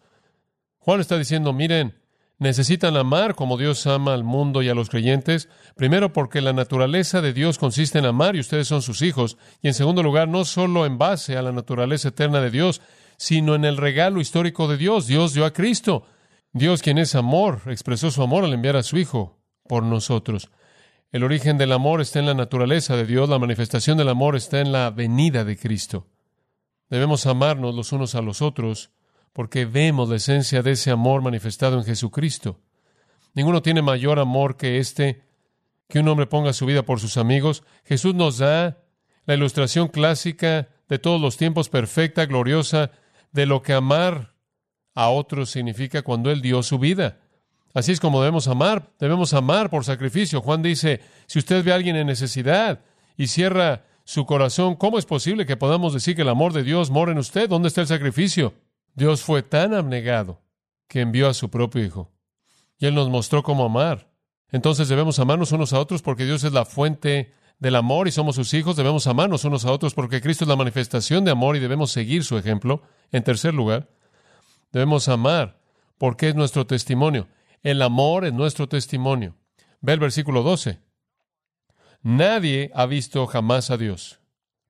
Juan 0.78 1.00
está 1.00 1.19
diciendo, 1.19 1.52
miren, 1.52 2.00
necesitan 2.38 2.96
amar 2.96 3.34
como 3.34 3.56
Dios 3.56 3.84
ama 3.88 4.14
al 4.14 4.22
mundo 4.22 4.62
y 4.62 4.69
a 4.69 4.76
los 4.76 4.90
creyentes, 4.90 5.49
primero 5.75 6.12
porque 6.12 6.40
la 6.40 6.52
naturaleza 6.52 7.20
de 7.20 7.32
Dios 7.32 7.58
consiste 7.58 7.99
en 7.99 8.06
amar 8.06 8.37
y 8.37 8.38
ustedes 8.38 8.69
son 8.69 8.81
sus 8.81 9.02
hijos, 9.02 9.38
y 9.60 9.66
en 9.66 9.75
segundo 9.75 10.04
lugar, 10.04 10.28
no 10.28 10.44
solo 10.44 10.87
en 10.87 10.99
base 10.99 11.37
a 11.37 11.43
la 11.43 11.50
naturaleza 11.50 12.10
eterna 12.10 12.40
de 12.40 12.52
Dios, 12.52 12.81
sino 13.16 13.56
en 13.56 13.64
el 13.64 13.78
regalo 13.78 14.20
histórico 14.20 14.69
de 14.69 14.76
Dios. 14.76 15.08
Dios 15.08 15.34
dio 15.34 15.44
a 15.44 15.52
Cristo. 15.52 16.05
Dios, 16.52 16.81
quien 16.81 16.98
es 16.98 17.16
amor, 17.16 17.62
expresó 17.66 18.12
su 18.12 18.22
amor 18.22 18.44
al 18.44 18.52
enviar 18.52 18.76
a 18.76 18.84
su 18.84 18.98
Hijo 18.98 19.40
por 19.66 19.82
nosotros. 19.82 20.48
El 21.12 21.25
origen 21.25 21.59
del 21.59 21.73
amor 21.73 22.00
está 22.00 22.20
en 22.20 22.26
la 22.26 22.32
naturaleza 22.32 22.97
de 22.97 23.05
Dios, 23.05 23.29
la 23.29 23.38
manifestación 23.38 23.99
del 23.99 24.09
amor 24.09 24.35
está 24.35 24.61
en 24.61 24.73
la 24.73 24.91
venida 24.91 25.44
de 25.44 25.59
Cristo. 25.59 26.06
Debemos 26.88 27.26
amarnos 27.26 27.75
los 27.75 27.93
unos 27.93 28.14
a 28.14 28.23
los 28.23 28.41
otros 28.41 28.93
porque 29.35 29.67
vemos 29.67 30.09
la 30.09 30.17
esencia 30.17 30.62
de 30.62 30.73
ese 30.73 30.91
amor 30.91 31.20
manifestado 31.20 31.76
en 31.76 31.85
Jesucristo. 31.85 32.61
Ninguno 33.35 33.61
tiene 33.61 33.82
mayor 33.82 34.19
amor 34.19 34.56
que 34.56 34.79
este, 34.79 35.23
que 35.87 35.99
un 35.99 36.09
hombre 36.09 36.26
ponga 36.26 36.55
su 36.55 36.64
vida 36.64 36.82
por 36.82 36.99
sus 36.99 37.19
amigos. 37.19 37.62
Jesús 37.85 38.15
nos 38.15 38.38
da 38.38 38.79
la 39.26 39.35
ilustración 39.35 39.88
clásica 39.88 40.70
de 40.89 40.98
todos 40.98 41.20
los 41.20 41.36
tiempos, 41.36 41.69
perfecta, 41.69 42.25
gloriosa, 42.25 42.91
de 43.32 43.44
lo 43.44 43.60
que 43.60 43.75
amar 43.75 44.34
a 44.94 45.10
otros 45.10 45.51
significa 45.51 46.01
cuando 46.01 46.31
Él 46.31 46.41
dio 46.41 46.63
su 46.63 46.79
vida. 46.79 47.21
Así 47.74 47.93
es 47.93 48.00
como 48.00 48.20
debemos 48.20 48.48
amar. 48.48 48.91
Debemos 48.98 49.32
amar 49.34 49.70
por 49.70 49.84
sacrificio. 49.84 50.41
Juan 50.41 50.62
dice, 50.62 51.00
si 51.26 51.38
usted 51.38 51.64
ve 51.64 51.72
a 51.72 51.76
alguien 51.76 51.96
en 51.96 52.06
necesidad 52.06 52.81
y 53.17 53.29
cierra 53.29 53.84
su 54.05 54.26
corazón, 54.26 54.74
¿cómo 54.76 54.98
es 54.98 55.06
posible 55.06 55.46
que 55.46 55.56
podamos 55.56 55.94
decir 55.94 56.17
que 56.17 56.22
el 56.22 56.29
amor 56.29 56.52
de 56.52 56.62
Dios 56.62 56.91
mora 56.91 57.12
en 57.12 57.19
usted? 57.19 57.48
¿Dónde 57.48 57.69
está 57.69 57.81
el 57.81 57.86
sacrificio? 57.86 58.55
Dios 58.94 59.22
fue 59.22 59.43
tan 59.43 59.74
abnegado 59.74 60.41
que 60.88 61.00
envió 61.00 61.29
a 61.29 61.34
su 61.34 61.48
propio 61.48 61.82
Hijo. 61.82 62.10
Y 62.79 62.86
Él 62.86 62.94
nos 62.94 63.08
mostró 63.08 63.43
cómo 63.43 63.64
amar. 63.64 64.10
Entonces 64.50 64.88
debemos 64.88 65.19
amarnos 65.19 65.52
unos 65.52 65.72
a 65.72 65.81
otros 65.81 66.02
porque 66.02 66.26
Dios 66.26 66.44
es 66.44 66.52
la 66.52 66.67
fuente 66.67 67.32
del 67.58 67.76
amor 67.76 68.08
y 68.08 68.10
somos 68.10 68.36
sus 68.36 68.52
hijos. 68.52 68.76
Debemos 68.76 69.06
amarnos 69.06 69.44
unos 69.44 69.64
a 69.64 69.72
otros 69.72 69.94
porque 69.94 70.20
Cristo 70.20 70.44
es 70.44 70.48
la 70.48 70.56
manifestación 70.56 71.24
de 71.24 71.31
amor 71.31 71.56
y 71.56 71.60
debemos 71.60 71.91
seguir 71.93 72.24
su 72.24 72.36
ejemplo. 72.36 72.82
En 73.12 73.22
tercer 73.22 73.55
lugar, 73.55 73.88
debemos 74.72 75.08
amar 75.08 75.58
porque 75.96 76.29
es 76.29 76.34
nuestro 76.34 76.67
testimonio. 76.67 77.29
El 77.62 77.81
amor 77.82 78.24
es 78.24 78.32
nuestro 78.32 78.69
testimonio. 78.69 79.36
Ve 79.81 79.92
el 79.92 80.00
versículo 80.00 80.42
12. 80.42 80.81
Nadie 82.02 82.70
ha 82.74 82.86
visto 82.86 83.26
jamás 83.26 83.70
a 83.70 83.76
Dios. 83.76 84.20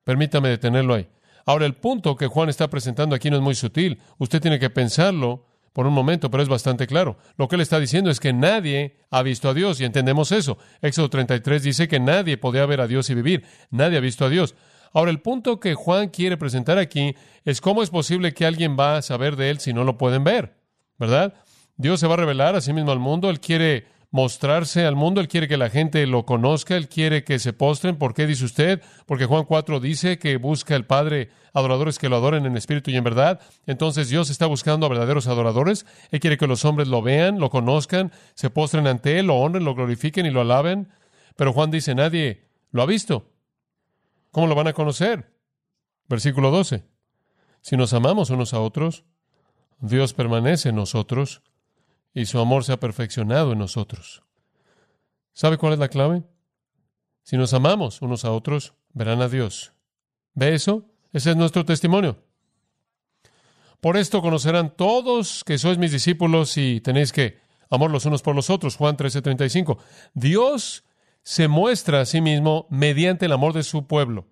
Permítame 0.04 0.50
detenerlo 0.50 0.94
ahí. 0.94 1.08
Ahora, 1.46 1.66
el 1.66 1.74
punto 1.74 2.16
que 2.16 2.26
Juan 2.26 2.48
está 2.48 2.68
presentando 2.68 3.16
aquí 3.16 3.30
no 3.30 3.36
es 3.36 3.42
muy 3.42 3.54
sutil. 3.54 3.98
Usted 4.18 4.40
tiene 4.40 4.58
que 4.58 4.70
pensarlo 4.70 5.46
por 5.72 5.86
un 5.86 5.94
momento, 5.94 6.30
pero 6.30 6.42
es 6.42 6.48
bastante 6.48 6.86
claro. 6.86 7.16
Lo 7.36 7.48
que 7.48 7.56
él 7.56 7.62
está 7.62 7.80
diciendo 7.80 8.10
es 8.10 8.20
que 8.20 8.32
nadie 8.32 8.98
ha 9.10 9.22
visto 9.22 9.48
a 9.48 9.54
Dios 9.54 9.80
y 9.80 9.84
entendemos 9.84 10.30
eso. 10.30 10.58
Éxodo 10.82 11.08
33 11.08 11.62
dice 11.62 11.88
que 11.88 11.98
nadie 11.98 12.36
podía 12.36 12.66
ver 12.66 12.82
a 12.82 12.86
Dios 12.86 13.08
y 13.08 13.14
vivir. 13.14 13.44
Nadie 13.70 13.96
ha 13.96 14.00
visto 14.00 14.26
a 14.26 14.28
Dios. 14.28 14.54
Ahora, 14.92 15.10
el 15.10 15.20
punto 15.20 15.58
que 15.58 15.74
Juan 15.74 16.08
quiere 16.08 16.36
presentar 16.36 16.76
aquí 16.76 17.14
es 17.44 17.62
cómo 17.62 17.82
es 17.82 17.88
posible 17.88 18.34
que 18.34 18.44
alguien 18.44 18.76
va 18.78 18.98
a 18.98 19.02
saber 19.02 19.36
de 19.36 19.48
él 19.48 19.60
si 19.60 19.72
no 19.72 19.84
lo 19.84 19.96
pueden 19.96 20.24
ver, 20.24 20.58
¿verdad? 20.98 21.34
Dios 21.76 22.00
se 22.00 22.06
va 22.06 22.14
a 22.14 22.18
revelar 22.18 22.54
a 22.54 22.60
sí 22.60 22.72
mismo 22.72 22.92
al 22.92 22.98
mundo. 22.98 23.30
Él 23.30 23.40
quiere 23.40 23.86
mostrarse 24.12 24.84
al 24.84 24.94
mundo, 24.94 25.20
Él 25.20 25.26
quiere 25.26 25.48
que 25.48 25.56
la 25.56 25.70
gente 25.70 26.06
lo 26.06 26.26
conozca, 26.26 26.76
Él 26.76 26.88
quiere 26.88 27.24
que 27.24 27.38
se 27.38 27.52
postren. 27.52 27.96
¿Por 27.96 28.14
qué 28.14 28.26
dice 28.26 28.44
usted? 28.44 28.82
Porque 29.06 29.24
Juan 29.24 29.44
4 29.44 29.80
dice 29.80 30.18
que 30.18 30.36
busca 30.36 30.76
el 30.76 30.84
Padre 30.84 31.30
adoradores 31.54 31.98
que 31.98 32.10
lo 32.10 32.16
adoren 32.16 32.44
en 32.44 32.56
espíritu 32.56 32.90
y 32.90 32.96
en 32.96 33.04
verdad. 33.04 33.40
Entonces 33.66 34.10
Dios 34.10 34.30
está 34.30 34.46
buscando 34.46 34.86
a 34.86 34.90
verdaderos 34.90 35.26
adoradores. 35.26 35.86
Él 36.10 36.20
quiere 36.20 36.36
que 36.36 36.46
los 36.46 36.64
hombres 36.64 36.88
lo 36.88 37.00
vean, 37.02 37.40
lo 37.40 37.48
conozcan, 37.48 38.12
se 38.34 38.50
postren 38.50 38.86
ante 38.86 39.18
Él, 39.18 39.26
lo 39.26 39.36
honren, 39.36 39.64
lo 39.64 39.74
glorifiquen 39.74 40.26
y 40.26 40.30
lo 40.30 40.42
alaben. 40.42 40.88
Pero 41.36 41.54
Juan 41.54 41.70
dice, 41.70 41.94
nadie 41.94 42.48
lo 42.70 42.82
ha 42.82 42.86
visto. 42.86 43.30
¿Cómo 44.30 44.46
lo 44.46 44.54
van 44.54 44.68
a 44.68 44.72
conocer? 44.74 45.32
Versículo 46.08 46.50
12. 46.50 46.84
Si 47.62 47.76
nos 47.76 47.94
amamos 47.94 48.28
unos 48.28 48.52
a 48.52 48.60
otros, 48.60 49.04
Dios 49.80 50.12
permanece 50.12 50.68
en 50.68 50.76
nosotros 50.76 51.42
y 52.14 52.26
su 52.26 52.38
amor 52.38 52.64
se 52.64 52.72
ha 52.72 52.80
perfeccionado 52.80 53.52
en 53.52 53.58
nosotros. 53.58 54.22
¿Sabe 55.32 55.56
cuál 55.56 55.74
es 55.74 55.78
la 55.78 55.88
clave? 55.88 56.22
Si 57.22 57.36
nos 57.36 57.54
amamos 57.54 58.02
unos 58.02 58.24
a 58.24 58.32
otros, 58.32 58.74
verán 58.92 59.22
a 59.22 59.28
Dios. 59.28 59.72
¿Ve 60.34 60.54
eso? 60.54 60.84
Ese 61.12 61.30
es 61.30 61.36
nuestro 61.36 61.64
testimonio. 61.64 62.22
Por 63.80 63.96
esto 63.96 64.22
conocerán 64.22 64.76
todos 64.76 65.42
que 65.44 65.58
sois 65.58 65.78
mis 65.78 65.92
discípulos 65.92 66.56
y 66.56 66.80
tenéis 66.80 67.12
que 67.12 67.40
amar 67.68 67.90
los 67.90 68.06
unos 68.06 68.22
por 68.22 68.36
los 68.36 68.50
otros. 68.50 68.76
Juan 68.76 68.96
13:35. 68.96 69.78
Dios 70.14 70.84
se 71.22 71.48
muestra 71.48 72.00
a 72.00 72.04
sí 72.04 72.20
mismo 72.20 72.66
mediante 72.70 73.26
el 73.26 73.32
amor 73.32 73.52
de 73.52 73.62
su 73.62 73.86
pueblo. 73.86 74.28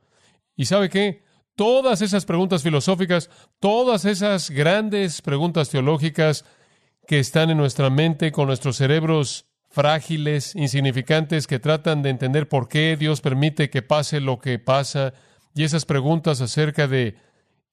¿Y 0.56 0.66
sabe 0.66 0.88
qué? 0.88 1.24
Todas 1.56 2.00
esas 2.00 2.24
preguntas 2.26 2.62
filosóficas, 2.62 3.28
todas 3.58 4.04
esas 4.04 4.50
grandes 4.50 5.20
preguntas 5.20 5.68
teológicas 5.68 6.44
que 7.10 7.18
están 7.18 7.50
en 7.50 7.56
nuestra 7.56 7.90
mente 7.90 8.30
con 8.30 8.46
nuestros 8.46 8.76
cerebros 8.76 9.46
frágiles, 9.68 10.54
insignificantes, 10.54 11.48
que 11.48 11.58
tratan 11.58 12.02
de 12.02 12.10
entender 12.10 12.48
por 12.48 12.68
qué 12.68 12.96
Dios 12.96 13.20
permite 13.20 13.68
que 13.68 13.82
pase 13.82 14.20
lo 14.20 14.38
que 14.38 14.60
pasa, 14.60 15.12
y 15.52 15.64
esas 15.64 15.86
preguntas 15.86 16.40
acerca 16.40 16.86
de 16.86 17.16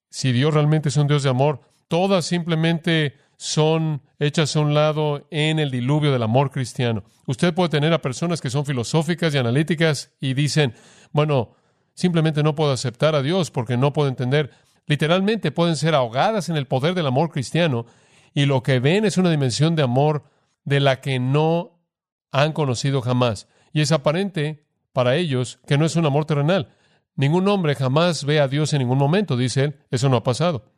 si 0.10 0.32
Dios 0.32 0.56
realmente 0.56 0.90
es 0.90 0.98
un 0.98 1.06
Dios 1.06 1.22
de 1.22 1.30
amor, 1.30 1.62
todas 1.88 2.26
simplemente 2.26 3.14
son 3.38 4.02
hechas 4.18 4.56
a 4.56 4.60
un 4.60 4.74
lado 4.74 5.28
en 5.30 5.60
el 5.60 5.70
diluvio 5.70 6.12
del 6.12 6.24
amor 6.24 6.50
cristiano. 6.50 7.04
Usted 7.28 7.54
puede 7.54 7.70
tener 7.70 7.94
a 7.94 8.02
personas 8.02 8.42
que 8.42 8.50
son 8.50 8.66
filosóficas 8.66 9.36
y 9.36 9.38
analíticas 9.38 10.16
y 10.20 10.34
dicen, 10.34 10.74
bueno, 11.12 11.54
simplemente 11.94 12.42
no 12.42 12.56
puedo 12.56 12.72
aceptar 12.72 13.14
a 13.14 13.22
Dios 13.22 13.52
porque 13.52 13.78
no 13.78 13.94
puedo 13.94 14.10
entender. 14.10 14.50
Literalmente 14.88 15.52
pueden 15.52 15.76
ser 15.76 15.94
ahogadas 15.94 16.50
en 16.50 16.58
el 16.58 16.66
poder 16.66 16.96
del 16.96 17.06
amor 17.06 17.30
cristiano 17.30 17.86
y 18.38 18.46
lo 18.46 18.62
que 18.62 18.80
ven 18.80 19.04
es 19.04 19.18
una 19.18 19.32
dimensión 19.32 19.76
de 19.76 19.82
amor 19.82 20.26
de 20.64 20.80
la 20.80 21.02
que 21.02 21.18
no 21.18 21.82
han 22.32 22.54
conocido 22.54 23.02
jamás. 23.02 23.48
Y 23.74 23.82
es 23.82 23.92
aparente 23.92 24.68
para 24.94 25.16
ellos 25.16 25.58
que 25.66 25.76
no 25.76 25.88
es 25.88 25.96
un 25.96 26.06
amor 26.06 26.26
terrenal. 26.26 26.70
Ningún 27.16 27.48
hombre 27.48 27.74
jamás 27.74 28.26
ve 28.26 28.40
a 28.40 28.48
Dios 28.48 28.74
en 28.74 28.80
ningún 28.82 29.00
momento, 29.00 29.38
dice 29.38 29.64
él. 29.64 29.80
Eso 29.90 30.08
no 30.08 30.18
ha 30.18 30.24
pasado. 30.24 30.72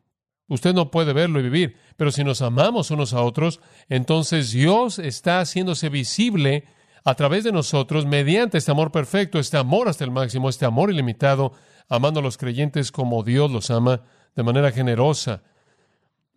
Usted 0.48 0.74
no 0.74 0.90
puede 0.90 1.12
verlo 1.12 1.38
y 1.42 1.44
vivir, 1.44 1.76
pero 1.98 2.12
si 2.12 2.24
nos 2.24 2.42
amamos 2.42 2.92
unos 2.92 3.14
a 3.14 3.24
otros, 3.24 3.60
entonces 3.90 4.52
Dios 4.52 4.98
está 4.98 5.42
haciéndose 5.42 5.90
visible 5.90 6.64
a 7.04 7.16
través 7.16 7.44
de 7.44 7.52
nosotros 7.52 8.06
mediante 8.06 8.58
este 8.58 8.72
amor 8.72 8.94
perfecto, 8.94 9.38
este 9.38 9.58
amor 9.58 9.90
hasta 9.90 10.06
el 10.06 10.12
máximo, 10.12 10.48
este 10.48 10.64
amor 10.64 10.92
ilimitado, 10.92 11.52
amando 11.90 12.22
a 12.22 12.24
los 12.24 12.38
creyentes 12.38 12.94
como 12.94 13.22
Dios 13.22 13.52
los 13.52 13.70
ama, 13.70 14.04
de 14.34 14.44
manera 14.44 14.72
generosa, 14.72 15.44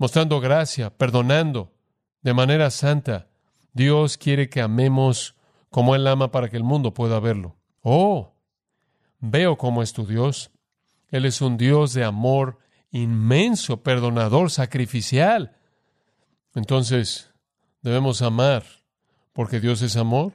mostrando 0.03 0.41
gracia, 0.41 0.91
perdonando 0.91 1.73
de 2.23 2.35
manera 2.35 2.73
santa. 2.73 3.29
Dios 3.73 4.19
quiere 4.19 4.49
que 4.49 4.61
amemos 4.61 5.37
como 5.71 5.95
Él 5.95 6.09
ama 6.09 6.33
para 6.33 6.49
que 6.49 6.57
el 6.57 6.65
mundo 6.65 6.93
pueda 6.93 7.21
verlo. 7.21 7.55
Oh, 7.83 8.35
veo 9.21 9.57
cómo 9.57 9.81
es 9.81 9.93
tu 9.93 10.05
Dios. 10.05 10.51
Él 11.13 11.25
es 11.25 11.41
un 11.41 11.57
Dios 11.57 11.95
de 11.95 12.03
amor 12.03 12.59
inmenso, 12.91 13.85
perdonador, 13.85 14.51
sacrificial. 14.51 15.57
Entonces, 16.57 17.33
debemos 17.81 18.23
amar 18.23 18.65
porque 19.33 19.61
Dios 19.61 19.83
es 19.83 19.97
amor, 19.97 20.33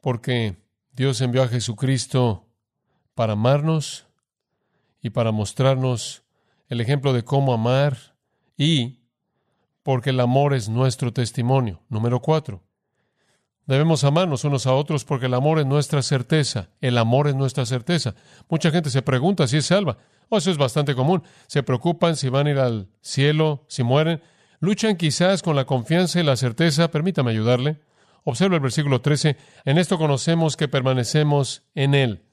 porque 0.00 0.56
Dios 0.90 1.20
envió 1.20 1.44
a 1.44 1.48
Jesucristo 1.48 2.48
para 3.14 3.34
amarnos 3.34 4.08
y 5.00 5.10
para 5.10 5.30
mostrarnos 5.30 6.24
el 6.68 6.80
ejemplo 6.80 7.12
de 7.12 7.22
cómo 7.22 7.52
amar 7.52 8.09
y 8.60 9.00
porque 9.82 10.10
el 10.10 10.20
amor 10.20 10.52
es 10.52 10.68
nuestro 10.68 11.14
testimonio. 11.14 11.80
Número 11.88 12.20
cuatro. 12.20 12.62
Debemos 13.64 14.04
amarnos 14.04 14.44
unos 14.44 14.66
a 14.66 14.74
otros 14.74 15.06
porque 15.06 15.26
el 15.26 15.34
amor 15.34 15.60
es 15.60 15.64
nuestra 15.64 16.02
certeza. 16.02 16.68
El 16.82 16.98
amor 16.98 17.26
es 17.28 17.34
nuestra 17.34 17.64
certeza. 17.64 18.14
Mucha 18.50 18.70
gente 18.70 18.90
se 18.90 19.00
pregunta 19.00 19.46
si 19.46 19.56
es 19.56 19.64
salva. 19.64 19.96
Oh, 20.28 20.36
eso 20.36 20.50
es 20.50 20.58
bastante 20.58 20.94
común. 20.94 21.22
Se 21.46 21.62
preocupan 21.62 22.16
si 22.16 22.28
van 22.28 22.48
a 22.48 22.50
ir 22.50 22.58
al 22.58 22.88
cielo, 23.00 23.64
si 23.66 23.82
mueren. 23.82 24.22
Luchan 24.58 24.96
quizás 24.96 25.40
con 25.42 25.56
la 25.56 25.64
confianza 25.64 26.20
y 26.20 26.22
la 26.22 26.36
certeza. 26.36 26.90
Permítame 26.90 27.30
ayudarle. 27.30 27.80
Observa 28.24 28.56
el 28.56 28.60
versículo 28.60 29.00
13. 29.00 29.38
En 29.64 29.78
esto 29.78 29.96
conocemos 29.96 30.58
que 30.58 30.68
permanecemos 30.68 31.62
en 31.74 31.94
Él. 31.94 32.24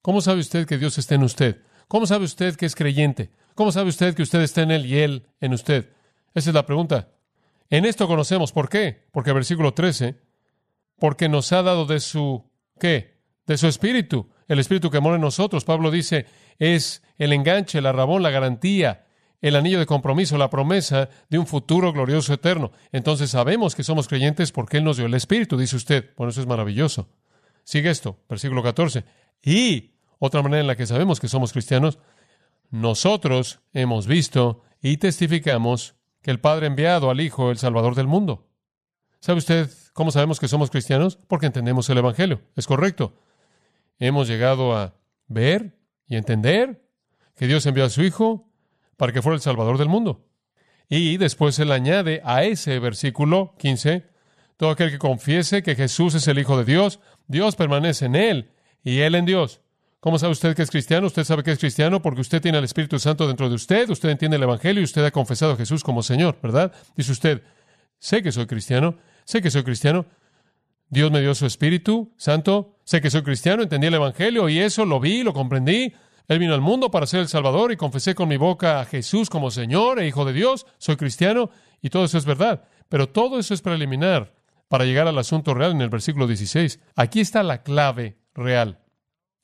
¿Cómo 0.00 0.22
sabe 0.22 0.40
usted 0.40 0.66
que 0.66 0.78
Dios 0.78 0.96
está 0.96 1.16
en 1.16 1.24
usted? 1.24 1.60
¿Cómo 1.88 2.06
sabe 2.06 2.24
usted 2.24 2.56
que 2.56 2.64
es 2.64 2.74
creyente? 2.74 3.30
¿Cómo 3.58 3.72
sabe 3.72 3.88
usted 3.88 4.14
que 4.14 4.22
usted 4.22 4.40
está 4.42 4.62
en 4.62 4.70
Él 4.70 4.86
y 4.86 4.98
Él 4.98 5.26
en 5.40 5.52
usted? 5.52 5.90
Esa 6.32 6.50
es 6.50 6.54
la 6.54 6.64
pregunta. 6.64 7.08
En 7.70 7.86
esto 7.86 8.06
conocemos. 8.06 8.52
¿Por 8.52 8.68
qué? 8.68 9.08
Porque 9.10 9.30
el 9.30 9.34
versículo 9.34 9.74
13, 9.74 10.14
porque 10.96 11.28
nos 11.28 11.50
ha 11.50 11.64
dado 11.64 11.84
de 11.84 11.98
su, 11.98 12.48
¿qué? 12.78 13.18
De 13.48 13.58
su 13.58 13.66
espíritu. 13.66 14.30
El 14.46 14.60
espíritu 14.60 14.92
que 14.92 15.00
mora 15.00 15.16
en 15.16 15.22
nosotros. 15.22 15.64
Pablo 15.64 15.90
dice, 15.90 16.26
es 16.60 17.02
el 17.16 17.32
enganche, 17.32 17.80
la 17.80 17.90
rabón, 17.90 18.22
la 18.22 18.30
garantía, 18.30 19.06
el 19.40 19.56
anillo 19.56 19.80
de 19.80 19.86
compromiso, 19.86 20.38
la 20.38 20.50
promesa 20.50 21.08
de 21.28 21.40
un 21.40 21.48
futuro 21.48 21.92
glorioso 21.92 22.32
eterno. 22.34 22.70
Entonces 22.92 23.30
sabemos 23.30 23.74
que 23.74 23.82
somos 23.82 24.06
creyentes 24.06 24.52
porque 24.52 24.76
Él 24.76 24.84
nos 24.84 24.98
dio 24.98 25.06
el 25.06 25.14
espíritu, 25.14 25.58
dice 25.58 25.74
usted. 25.74 26.10
Bueno, 26.16 26.30
eso 26.30 26.40
es 26.40 26.46
maravilloso. 26.46 27.08
Sigue 27.64 27.90
esto, 27.90 28.20
versículo 28.28 28.62
14. 28.62 29.04
Y 29.42 29.94
otra 30.20 30.42
manera 30.42 30.60
en 30.60 30.68
la 30.68 30.76
que 30.76 30.86
sabemos 30.86 31.18
que 31.18 31.26
somos 31.26 31.52
cristianos, 31.52 31.98
nosotros 32.70 33.60
hemos 33.72 34.06
visto 34.06 34.62
y 34.82 34.98
testificamos 34.98 35.94
que 36.22 36.30
el 36.30 36.40
Padre 36.40 36.66
ha 36.66 36.68
enviado 36.68 37.10
al 37.10 37.20
Hijo, 37.20 37.50
el 37.50 37.58
Salvador 37.58 37.94
del 37.94 38.06
mundo. 38.06 38.48
¿Sabe 39.20 39.38
usted 39.38 39.70
cómo 39.92 40.10
sabemos 40.10 40.38
que 40.38 40.48
somos 40.48 40.70
cristianos? 40.70 41.18
Porque 41.28 41.46
entendemos 41.46 41.88
el 41.90 41.98
Evangelio. 41.98 42.42
Es 42.54 42.66
correcto. 42.66 43.14
Hemos 43.98 44.28
llegado 44.28 44.76
a 44.76 44.94
ver 45.26 45.78
y 46.06 46.16
entender 46.16 46.84
que 47.34 47.46
Dios 47.46 47.66
envió 47.66 47.84
a 47.84 47.90
su 47.90 48.02
Hijo 48.02 48.48
para 48.96 49.12
que 49.12 49.22
fuera 49.22 49.36
el 49.36 49.42
Salvador 49.42 49.78
del 49.78 49.88
mundo. 49.88 50.26
Y 50.88 51.18
después 51.18 51.58
él 51.58 51.72
añade 51.72 52.20
a 52.24 52.44
ese 52.44 52.78
versículo 52.78 53.54
15, 53.58 54.06
todo 54.56 54.70
aquel 54.70 54.90
que 54.90 54.98
confiese 54.98 55.62
que 55.62 55.76
Jesús 55.76 56.14
es 56.14 56.26
el 56.28 56.38
Hijo 56.38 56.56
de 56.56 56.64
Dios, 56.64 57.00
Dios 57.26 57.56
permanece 57.56 58.06
en 58.06 58.16
él 58.16 58.52
y 58.82 59.00
él 59.00 59.14
en 59.14 59.26
Dios. 59.26 59.60
¿Cómo 60.00 60.16
sabe 60.18 60.32
usted 60.32 60.54
que 60.54 60.62
es 60.62 60.70
cristiano? 60.70 61.08
Usted 61.08 61.24
sabe 61.24 61.42
que 61.42 61.50
es 61.50 61.58
cristiano 61.58 62.00
porque 62.00 62.20
usted 62.20 62.40
tiene 62.40 62.58
al 62.58 62.64
Espíritu 62.64 63.00
Santo 63.00 63.26
dentro 63.26 63.48
de 63.48 63.56
usted, 63.56 63.90
usted 63.90 64.10
entiende 64.10 64.36
el 64.36 64.42
Evangelio 64.44 64.80
y 64.80 64.84
usted 64.84 65.04
ha 65.04 65.10
confesado 65.10 65.52
a 65.52 65.56
Jesús 65.56 65.82
como 65.82 66.04
Señor, 66.04 66.38
¿verdad? 66.40 66.72
Dice 66.96 67.10
usted, 67.10 67.42
sé 67.98 68.22
que 68.22 68.30
soy 68.30 68.46
cristiano, 68.46 68.96
sé 69.24 69.42
que 69.42 69.50
soy 69.50 69.64
cristiano, 69.64 70.06
Dios 70.88 71.10
me 71.10 71.20
dio 71.20 71.34
su 71.34 71.46
Espíritu 71.46 72.12
Santo, 72.16 72.76
sé 72.84 73.00
que 73.00 73.10
soy 73.10 73.22
cristiano, 73.22 73.62
entendí 73.62 73.88
el 73.88 73.94
Evangelio 73.94 74.48
y 74.48 74.60
eso 74.60 74.84
lo 74.84 75.00
vi, 75.00 75.24
lo 75.24 75.32
comprendí. 75.34 75.92
Él 76.28 76.38
vino 76.38 76.54
al 76.54 76.60
mundo 76.60 76.90
para 76.90 77.06
ser 77.06 77.20
el 77.20 77.28
Salvador 77.28 77.72
y 77.72 77.76
confesé 77.76 78.14
con 78.14 78.28
mi 78.28 78.36
boca 78.36 78.80
a 78.80 78.84
Jesús 78.84 79.28
como 79.28 79.50
Señor 79.50 79.98
e 79.98 80.06
Hijo 80.06 80.24
de 80.24 80.32
Dios, 80.32 80.66
soy 80.78 80.96
cristiano 80.96 81.50
y 81.82 81.90
todo 81.90 82.04
eso 82.04 82.18
es 82.18 82.24
verdad. 82.24 82.68
Pero 82.88 83.08
todo 83.08 83.38
eso 83.38 83.52
es 83.52 83.62
preliminar 83.62 84.32
para 84.68 84.84
llegar 84.84 85.08
al 85.08 85.18
asunto 85.18 85.54
real 85.54 85.72
en 85.72 85.80
el 85.80 85.88
versículo 85.88 86.28
16. 86.28 86.78
Aquí 86.94 87.20
está 87.20 87.42
la 87.42 87.62
clave 87.62 88.18
real. 88.34 88.78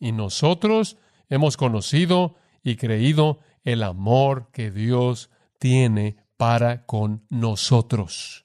Y 0.04 0.12
nosotros 0.12 0.98
hemos 1.30 1.56
conocido 1.56 2.34
y 2.62 2.76
creído 2.76 3.40
el 3.64 3.82
amor 3.82 4.50
que 4.52 4.70
Dios 4.70 5.30
tiene 5.58 6.18
para 6.36 6.84
con 6.84 7.24
nosotros. 7.30 8.44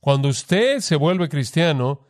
Cuando 0.00 0.28
usted 0.28 0.80
se 0.80 0.96
vuelve 0.96 1.30
cristiano, 1.30 2.06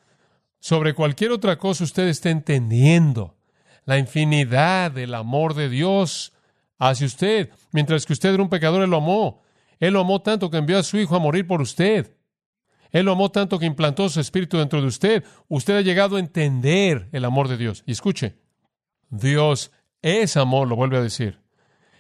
sobre 0.59 0.95
cualquier 0.95 1.31
otra 1.31 1.59
cosa 1.59 1.85
usted 1.85 2.09
está 2.09 2.29
entendiendo 2.31 3.37
la 3.85 3.99
infinidad 3.99 4.91
del 4.91 5.15
amor 5.15 5.55
de 5.55 5.69
Dios 5.69 6.33
hacia 6.77 7.07
usted. 7.07 7.51
Mientras 7.71 8.05
que 8.05 8.15
usted 8.15 8.35
era 8.35 8.43
un 8.43 8.49
pecador, 8.49 8.83
Él 8.83 8.91
lo 8.91 8.97
amó. 8.97 9.43
Él 9.79 9.93
lo 9.93 10.01
amó 10.01 10.23
tanto 10.23 10.51
que 10.51 10.57
envió 10.57 10.77
a 10.77 10.83
su 10.83 10.99
Hijo 10.99 11.15
a 11.15 11.21
morir 11.21 11.47
por 11.47 11.63
usted. 11.63 12.17
Él 12.95 13.07
lo 13.07 13.13
amó 13.13 13.33
tanto 13.33 13.59
que 13.59 13.67
implantó 13.67 14.09
su 14.09 14.21
espíritu 14.21 14.57
dentro 14.57 14.81
de 14.81 14.87
usted. 14.87 15.25
Usted 15.49 15.77
ha 15.77 15.81
llegado 15.81 16.15
a 16.15 16.21
entender 16.21 17.09
el 17.11 17.25
amor 17.25 17.49
de 17.49 17.57
Dios. 17.57 17.83
Y 17.87 17.91
escuche, 17.91 18.37
Dios 19.11 19.73
es 20.01 20.37
amor, 20.37 20.69
lo 20.69 20.77
vuelve 20.77 20.99
a 20.99 21.03
decir. 21.03 21.41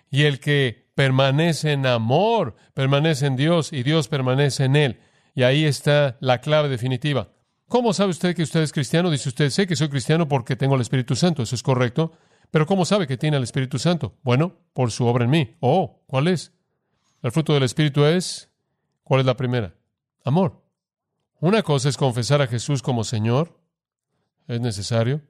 Y 0.09 0.23
el 0.23 0.39
que 0.39 0.87
permanece 0.95 1.73
en 1.73 1.85
amor, 1.85 2.55
permanece 2.75 3.27
en 3.27 3.35
Dios 3.35 3.73
y 3.73 3.83
Dios 3.83 4.07
permanece 4.07 4.67
en 4.67 4.77
él. 4.77 5.01
Y 5.35 5.43
ahí 5.43 5.65
está 5.65 6.17
la 6.21 6.41
clave 6.41 6.69
definitiva. 6.69 7.33
¿Cómo 7.67 7.93
sabe 7.93 8.11
usted 8.11 8.37
que 8.37 8.45
usted 8.45 8.63
es 8.63 8.73
cristiano? 8.73 9.11
Dice 9.11 9.29
usted, 9.29 9.51
sé 9.51 9.67
que 9.67 9.75
soy 9.75 9.89
cristiano 9.89 10.29
porque 10.29 10.55
tengo 10.55 10.77
el 10.77 10.81
Espíritu 10.81 11.17
Santo. 11.17 11.43
Eso 11.43 11.57
es 11.57 11.65
correcto. 11.65 12.13
Pero 12.53 12.67
¿cómo 12.67 12.85
sabe 12.85 13.09
que 13.09 13.17
tiene 13.17 13.37
el 13.37 13.43
Espíritu 13.43 13.81
Santo? 13.81 14.15
Bueno, 14.23 14.61
por 14.73 14.93
su 14.93 15.07
obra 15.07 15.25
en 15.25 15.31
mí. 15.31 15.57
Oh, 15.59 16.05
¿cuál 16.07 16.29
es? 16.29 16.53
El 17.21 17.33
fruto 17.33 17.53
del 17.53 17.65
Espíritu 17.65 18.05
es, 18.05 18.49
¿cuál 19.03 19.19
es 19.19 19.27
la 19.27 19.37
primera? 19.37 19.75
Amor. 20.25 20.63
Una 21.45 21.63
cosa 21.63 21.91
es 21.91 21.99
confesar 21.99 22.41
a 22.41 22.47
Jesús 22.47 22.81
como 22.81 23.05
Señor. 23.05 23.61
Es 24.49 24.63
necesario. 24.63 25.21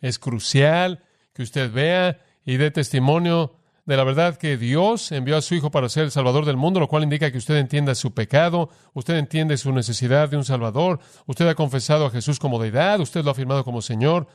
Es 0.00 0.20
crucial 0.20 1.02
que 1.32 1.42
usted 1.42 1.72
vea 1.72 2.20
y 2.44 2.58
dé 2.58 2.70
testimonio 2.70 3.56
de 3.84 3.96
la 3.96 4.04
verdad 4.04 4.36
que 4.36 4.56
Dios 4.56 5.10
envió 5.10 5.36
a 5.36 5.42
su 5.42 5.56
Hijo 5.56 5.72
para 5.72 5.88
ser 5.88 6.04
el 6.04 6.12
Salvador 6.12 6.44
del 6.44 6.56
mundo, 6.56 6.78
lo 6.78 6.86
cual 6.86 7.02
indica 7.02 7.32
que 7.32 7.38
usted 7.38 7.56
entienda 7.56 7.96
su 7.96 8.14
pecado, 8.14 8.70
usted 8.94 9.16
entiende 9.16 9.56
su 9.56 9.72
necesidad 9.72 10.28
de 10.28 10.36
un 10.36 10.44
Salvador, 10.44 11.00
usted 11.26 11.48
ha 11.48 11.56
confesado 11.56 12.06
a 12.06 12.10
Jesús 12.10 12.38
como 12.38 12.62
deidad, 12.62 13.00
usted 13.00 13.24
lo 13.24 13.30
ha 13.30 13.32
afirmado 13.32 13.64
como 13.64 13.82
Señor, 13.82 14.28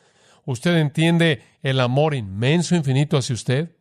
usted 0.44 0.76
entiende 0.76 1.42
el 1.64 1.80
amor 1.80 2.16
inmenso, 2.16 2.76
infinito 2.76 3.16
hacia 3.16 3.34
usted. 3.34 3.78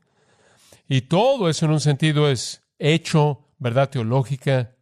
Y 0.88 1.00
todo 1.00 1.48
eso 1.48 1.66
en 1.66 1.72
un 1.72 1.80
sentido 1.80 2.30
es 2.30 2.62
hecho, 2.78 3.48
verdad 3.58 3.90
teológica, 3.90 4.75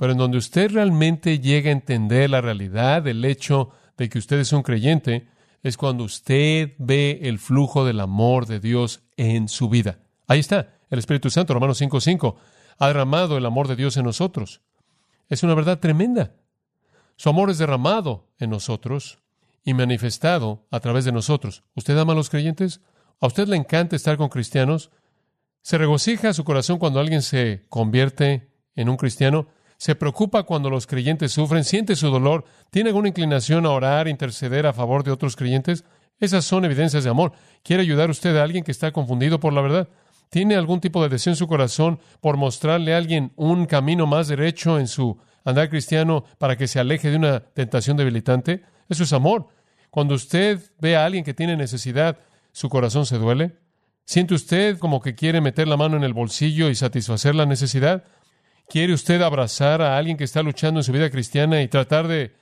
pero 0.00 0.12
en 0.12 0.18
donde 0.18 0.38
usted 0.38 0.70
realmente 0.70 1.40
llega 1.40 1.68
a 1.68 1.74
entender 1.74 2.30
la 2.30 2.40
realidad 2.40 3.02
del 3.02 3.22
hecho 3.22 3.68
de 3.98 4.08
que 4.08 4.16
usted 4.16 4.38
es 4.38 4.50
un 4.54 4.62
creyente, 4.62 5.28
es 5.62 5.76
cuando 5.76 6.04
usted 6.04 6.72
ve 6.78 7.20
el 7.24 7.38
flujo 7.38 7.84
del 7.84 8.00
amor 8.00 8.46
de 8.46 8.60
Dios 8.60 9.02
en 9.18 9.46
su 9.46 9.68
vida. 9.68 9.98
Ahí 10.26 10.40
está, 10.40 10.78
el 10.88 11.00
Espíritu 11.00 11.28
Santo, 11.28 11.52
Romanos 11.52 11.82
5:5, 11.82 12.36
ha 12.78 12.86
derramado 12.86 13.36
el 13.36 13.44
amor 13.44 13.68
de 13.68 13.76
Dios 13.76 13.98
en 13.98 14.06
nosotros. 14.06 14.62
Es 15.28 15.42
una 15.42 15.54
verdad 15.54 15.80
tremenda. 15.80 16.32
Su 17.16 17.28
amor 17.28 17.50
es 17.50 17.58
derramado 17.58 18.26
en 18.38 18.48
nosotros 18.48 19.18
y 19.64 19.74
manifestado 19.74 20.66
a 20.70 20.80
través 20.80 21.04
de 21.04 21.12
nosotros. 21.12 21.62
¿Usted 21.74 21.98
ama 21.98 22.14
a 22.14 22.16
los 22.16 22.30
creyentes? 22.30 22.80
¿A 23.20 23.26
usted 23.26 23.48
le 23.48 23.56
encanta 23.56 23.96
estar 23.96 24.16
con 24.16 24.30
cristianos? 24.30 24.90
¿Se 25.60 25.76
regocija 25.76 26.32
su 26.32 26.44
corazón 26.44 26.78
cuando 26.78 27.00
alguien 27.00 27.20
se 27.20 27.66
convierte 27.68 28.48
en 28.74 28.88
un 28.88 28.96
cristiano? 28.96 29.59
Se 29.80 29.94
preocupa 29.94 30.42
cuando 30.42 30.68
los 30.68 30.86
creyentes 30.86 31.32
sufren, 31.32 31.64
siente 31.64 31.96
su 31.96 32.10
dolor, 32.10 32.44
tiene 32.68 32.90
alguna 32.90 33.08
inclinación 33.08 33.64
a 33.64 33.70
orar, 33.70 34.08
interceder 34.08 34.66
a 34.66 34.74
favor 34.74 35.04
de 35.04 35.10
otros 35.10 35.36
creyentes. 35.36 35.86
Esas 36.18 36.44
son 36.44 36.66
evidencias 36.66 37.02
de 37.02 37.08
amor. 37.08 37.32
¿Quiere 37.62 37.80
ayudar 37.80 38.10
usted 38.10 38.36
a 38.36 38.42
alguien 38.42 38.62
que 38.62 38.72
está 38.72 38.92
confundido 38.92 39.40
por 39.40 39.54
la 39.54 39.62
verdad? 39.62 39.88
¿Tiene 40.28 40.54
algún 40.54 40.82
tipo 40.82 41.02
de 41.02 41.08
deseo 41.08 41.32
en 41.32 41.38
su 41.38 41.48
corazón 41.48 41.98
por 42.20 42.36
mostrarle 42.36 42.92
a 42.92 42.98
alguien 42.98 43.32
un 43.36 43.64
camino 43.64 44.06
más 44.06 44.28
derecho 44.28 44.78
en 44.78 44.86
su 44.86 45.16
andar 45.46 45.70
cristiano 45.70 46.24
para 46.36 46.56
que 46.56 46.68
se 46.68 46.78
aleje 46.78 47.08
de 47.08 47.16
una 47.16 47.40
tentación 47.40 47.96
debilitante? 47.96 48.62
Eso 48.90 49.04
es 49.04 49.14
amor. 49.14 49.48
Cuando 49.88 50.14
usted 50.14 50.60
ve 50.78 50.94
a 50.94 51.06
alguien 51.06 51.24
que 51.24 51.32
tiene 51.32 51.56
necesidad, 51.56 52.18
¿su 52.52 52.68
corazón 52.68 53.06
se 53.06 53.16
duele? 53.16 53.56
¿Siente 54.04 54.34
usted 54.34 54.76
como 54.76 55.00
que 55.00 55.14
quiere 55.14 55.40
meter 55.40 55.68
la 55.68 55.78
mano 55.78 55.96
en 55.96 56.04
el 56.04 56.12
bolsillo 56.12 56.68
y 56.68 56.74
satisfacer 56.74 57.34
la 57.34 57.46
necesidad? 57.46 58.04
¿Quiere 58.70 58.92
usted 58.92 59.20
abrazar 59.20 59.82
a 59.82 59.98
alguien 59.98 60.16
que 60.16 60.22
está 60.22 60.44
luchando 60.44 60.78
en 60.78 60.84
su 60.84 60.92
vida 60.92 61.10
cristiana 61.10 61.60
y 61.60 61.66
tratar 61.66 62.06
de 62.06 62.36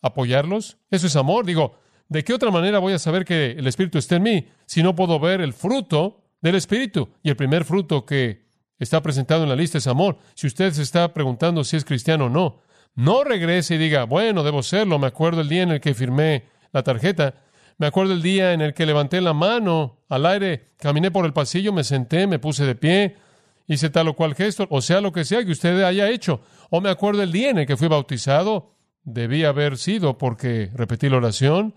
apoyarlos? 0.00 0.76
Eso 0.92 1.08
es 1.08 1.16
amor. 1.16 1.44
Digo, 1.44 1.76
¿de 2.08 2.22
qué 2.22 2.32
otra 2.32 2.52
manera 2.52 2.78
voy 2.78 2.92
a 2.92 3.00
saber 3.00 3.24
que 3.24 3.56
el 3.58 3.66
Espíritu 3.66 3.98
está 3.98 4.14
en 4.14 4.22
mí 4.22 4.48
si 4.64 4.80
no 4.80 4.94
puedo 4.94 5.18
ver 5.18 5.40
el 5.40 5.52
fruto 5.52 6.22
del 6.40 6.54
Espíritu? 6.54 7.08
Y 7.24 7.30
el 7.30 7.36
primer 7.36 7.64
fruto 7.64 8.06
que 8.06 8.46
está 8.78 9.02
presentado 9.02 9.42
en 9.42 9.48
la 9.48 9.56
lista 9.56 9.78
es 9.78 9.88
amor. 9.88 10.18
Si 10.34 10.46
usted 10.46 10.72
se 10.72 10.82
está 10.82 11.12
preguntando 11.12 11.64
si 11.64 11.76
es 11.76 11.84
cristiano 11.84 12.26
o 12.26 12.28
no, 12.28 12.60
no 12.94 13.24
regrese 13.24 13.74
y 13.74 13.78
diga, 13.78 14.04
bueno, 14.04 14.44
debo 14.44 14.62
serlo. 14.62 15.00
Me 15.00 15.08
acuerdo 15.08 15.40
el 15.40 15.48
día 15.48 15.64
en 15.64 15.72
el 15.72 15.80
que 15.80 15.94
firmé 15.94 16.44
la 16.72 16.84
tarjeta. 16.84 17.34
Me 17.78 17.88
acuerdo 17.88 18.12
el 18.12 18.22
día 18.22 18.52
en 18.52 18.60
el 18.60 18.72
que 18.72 18.86
levanté 18.86 19.20
la 19.20 19.32
mano 19.32 19.98
al 20.08 20.26
aire, 20.26 20.68
caminé 20.76 21.10
por 21.10 21.26
el 21.26 21.32
pasillo, 21.32 21.72
me 21.72 21.82
senté, 21.82 22.28
me 22.28 22.38
puse 22.38 22.64
de 22.64 22.76
pie, 22.76 23.16
hice 23.66 23.90
tal 23.90 24.08
o 24.08 24.16
cual 24.16 24.34
gesto, 24.34 24.66
o 24.70 24.80
sea 24.80 25.00
lo 25.00 25.12
que 25.12 25.24
sea 25.24 25.44
que 25.44 25.52
usted 25.52 25.82
haya 25.82 26.10
hecho. 26.10 26.40
O 26.70 26.80
me 26.80 26.90
acuerdo 26.90 27.22
el 27.22 27.32
día 27.32 27.50
en 27.50 27.58
el 27.58 27.66
que 27.66 27.76
fui 27.76 27.88
bautizado, 27.88 28.74
debía 29.04 29.48
haber 29.48 29.78
sido 29.78 30.18
porque 30.18 30.70
repetí 30.74 31.08
la 31.08 31.18
oración. 31.18 31.74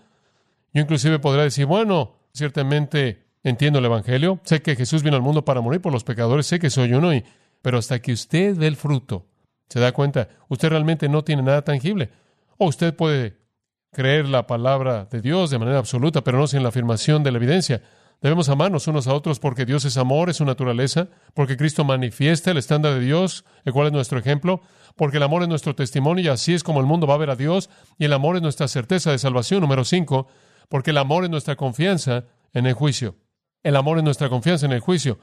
Yo 0.73 0.81
inclusive 0.81 1.19
podría 1.19 1.43
decir, 1.43 1.65
bueno, 1.65 2.15
ciertamente 2.33 3.25
entiendo 3.43 3.79
el 3.79 3.85
Evangelio, 3.85 4.39
sé 4.43 4.61
que 4.61 4.75
Jesús 4.75 5.03
vino 5.03 5.15
al 5.15 5.21
mundo 5.21 5.45
para 5.45 5.61
morir 5.61 5.81
por 5.81 5.93
los 5.93 6.03
pecadores, 6.03 6.47
sé 6.47 6.59
que 6.59 6.69
soy 6.69 6.93
uno, 6.93 7.13
y, 7.13 7.23
pero 7.61 7.77
hasta 7.77 7.99
que 7.99 8.13
usted 8.13 8.55
ve 8.55 8.67
el 8.67 8.75
fruto, 8.75 9.27
se 9.69 9.79
da 9.79 9.91
cuenta, 9.91 10.29
usted 10.49 10.69
realmente 10.69 11.09
no 11.09 11.23
tiene 11.23 11.43
nada 11.43 11.63
tangible. 11.63 12.09
O 12.57 12.67
usted 12.67 12.95
puede 12.95 13.37
creer 13.91 14.27
la 14.27 14.47
palabra 14.47 15.05
de 15.05 15.21
Dios 15.21 15.49
de 15.49 15.59
manera 15.59 15.77
absoluta, 15.77 16.23
pero 16.23 16.37
no 16.37 16.47
sin 16.47 16.63
la 16.63 16.69
afirmación 16.69 17.23
de 17.23 17.31
la 17.31 17.37
evidencia. 17.37 17.81
Debemos 18.21 18.49
amarnos 18.49 18.87
unos 18.87 19.07
a 19.07 19.13
otros 19.13 19.39
porque 19.39 19.65
Dios 19.65 19.85
es 19.85 19.97
amor, 19.97 20.29
es 20.29 20.37
su 20.37 20.45
naturaleza, 20.45 21.09
porque 21.33 21.57
Cristo 21.57 21.83
manifiesta 21.83 22.51
el 22.51 22.57
estándar 22.57 22.93
de 22.93 23.01
Dios, 23.01 23.45
el 23.65 23.73
cual 23.73 23.87
es 23.87 23.93
nuestro 23.93 24.17
ejemplo, 24.17 24.61
porque 24.95 25.17
el 25.17 25.23
amor 25.23 25.43
es 25.43 25.49
nuestro 25.49 25.75
testimonio 25.75 26.23
y 26.23 26.27
así 26.29 26.53
es 26.53 26.63
como 26.63 26.79
el 26.79 26.85
mundo 26.85 27.07
va 27.07 27.15
a 27.15 27.19
ver 27.19 27.29
a 27.29 27.35
Dios, 27.35 27.69
y 27.97 28.05
el 28.05 28.13
amor 28.13 28.35
es 28.35 28.41
nuestra 28.41 28.67
certeza 28.67 29.11
de 29.11 29.17
salvación. 29.17 29.61
Número 29.61 29.83
cinco, 29.83 30.27
porque 30.69 30.91
el 30.91 30.97
amor 30.97 31.23
es 31.23 31.29
nuestra 31.29 31.55
confianza 31.55 32.25
en 32.53 32.65
el 32.65 32.73
juicio. 32.73 33.15
El 33.63 33.75
amor 33.75 33.97
es 33.97 34.03
nuestra 34.03 34.29
confianza 34.29 34.65
en 34.65 34.71
el 34.71 34.79
juicio. 34.79 35.19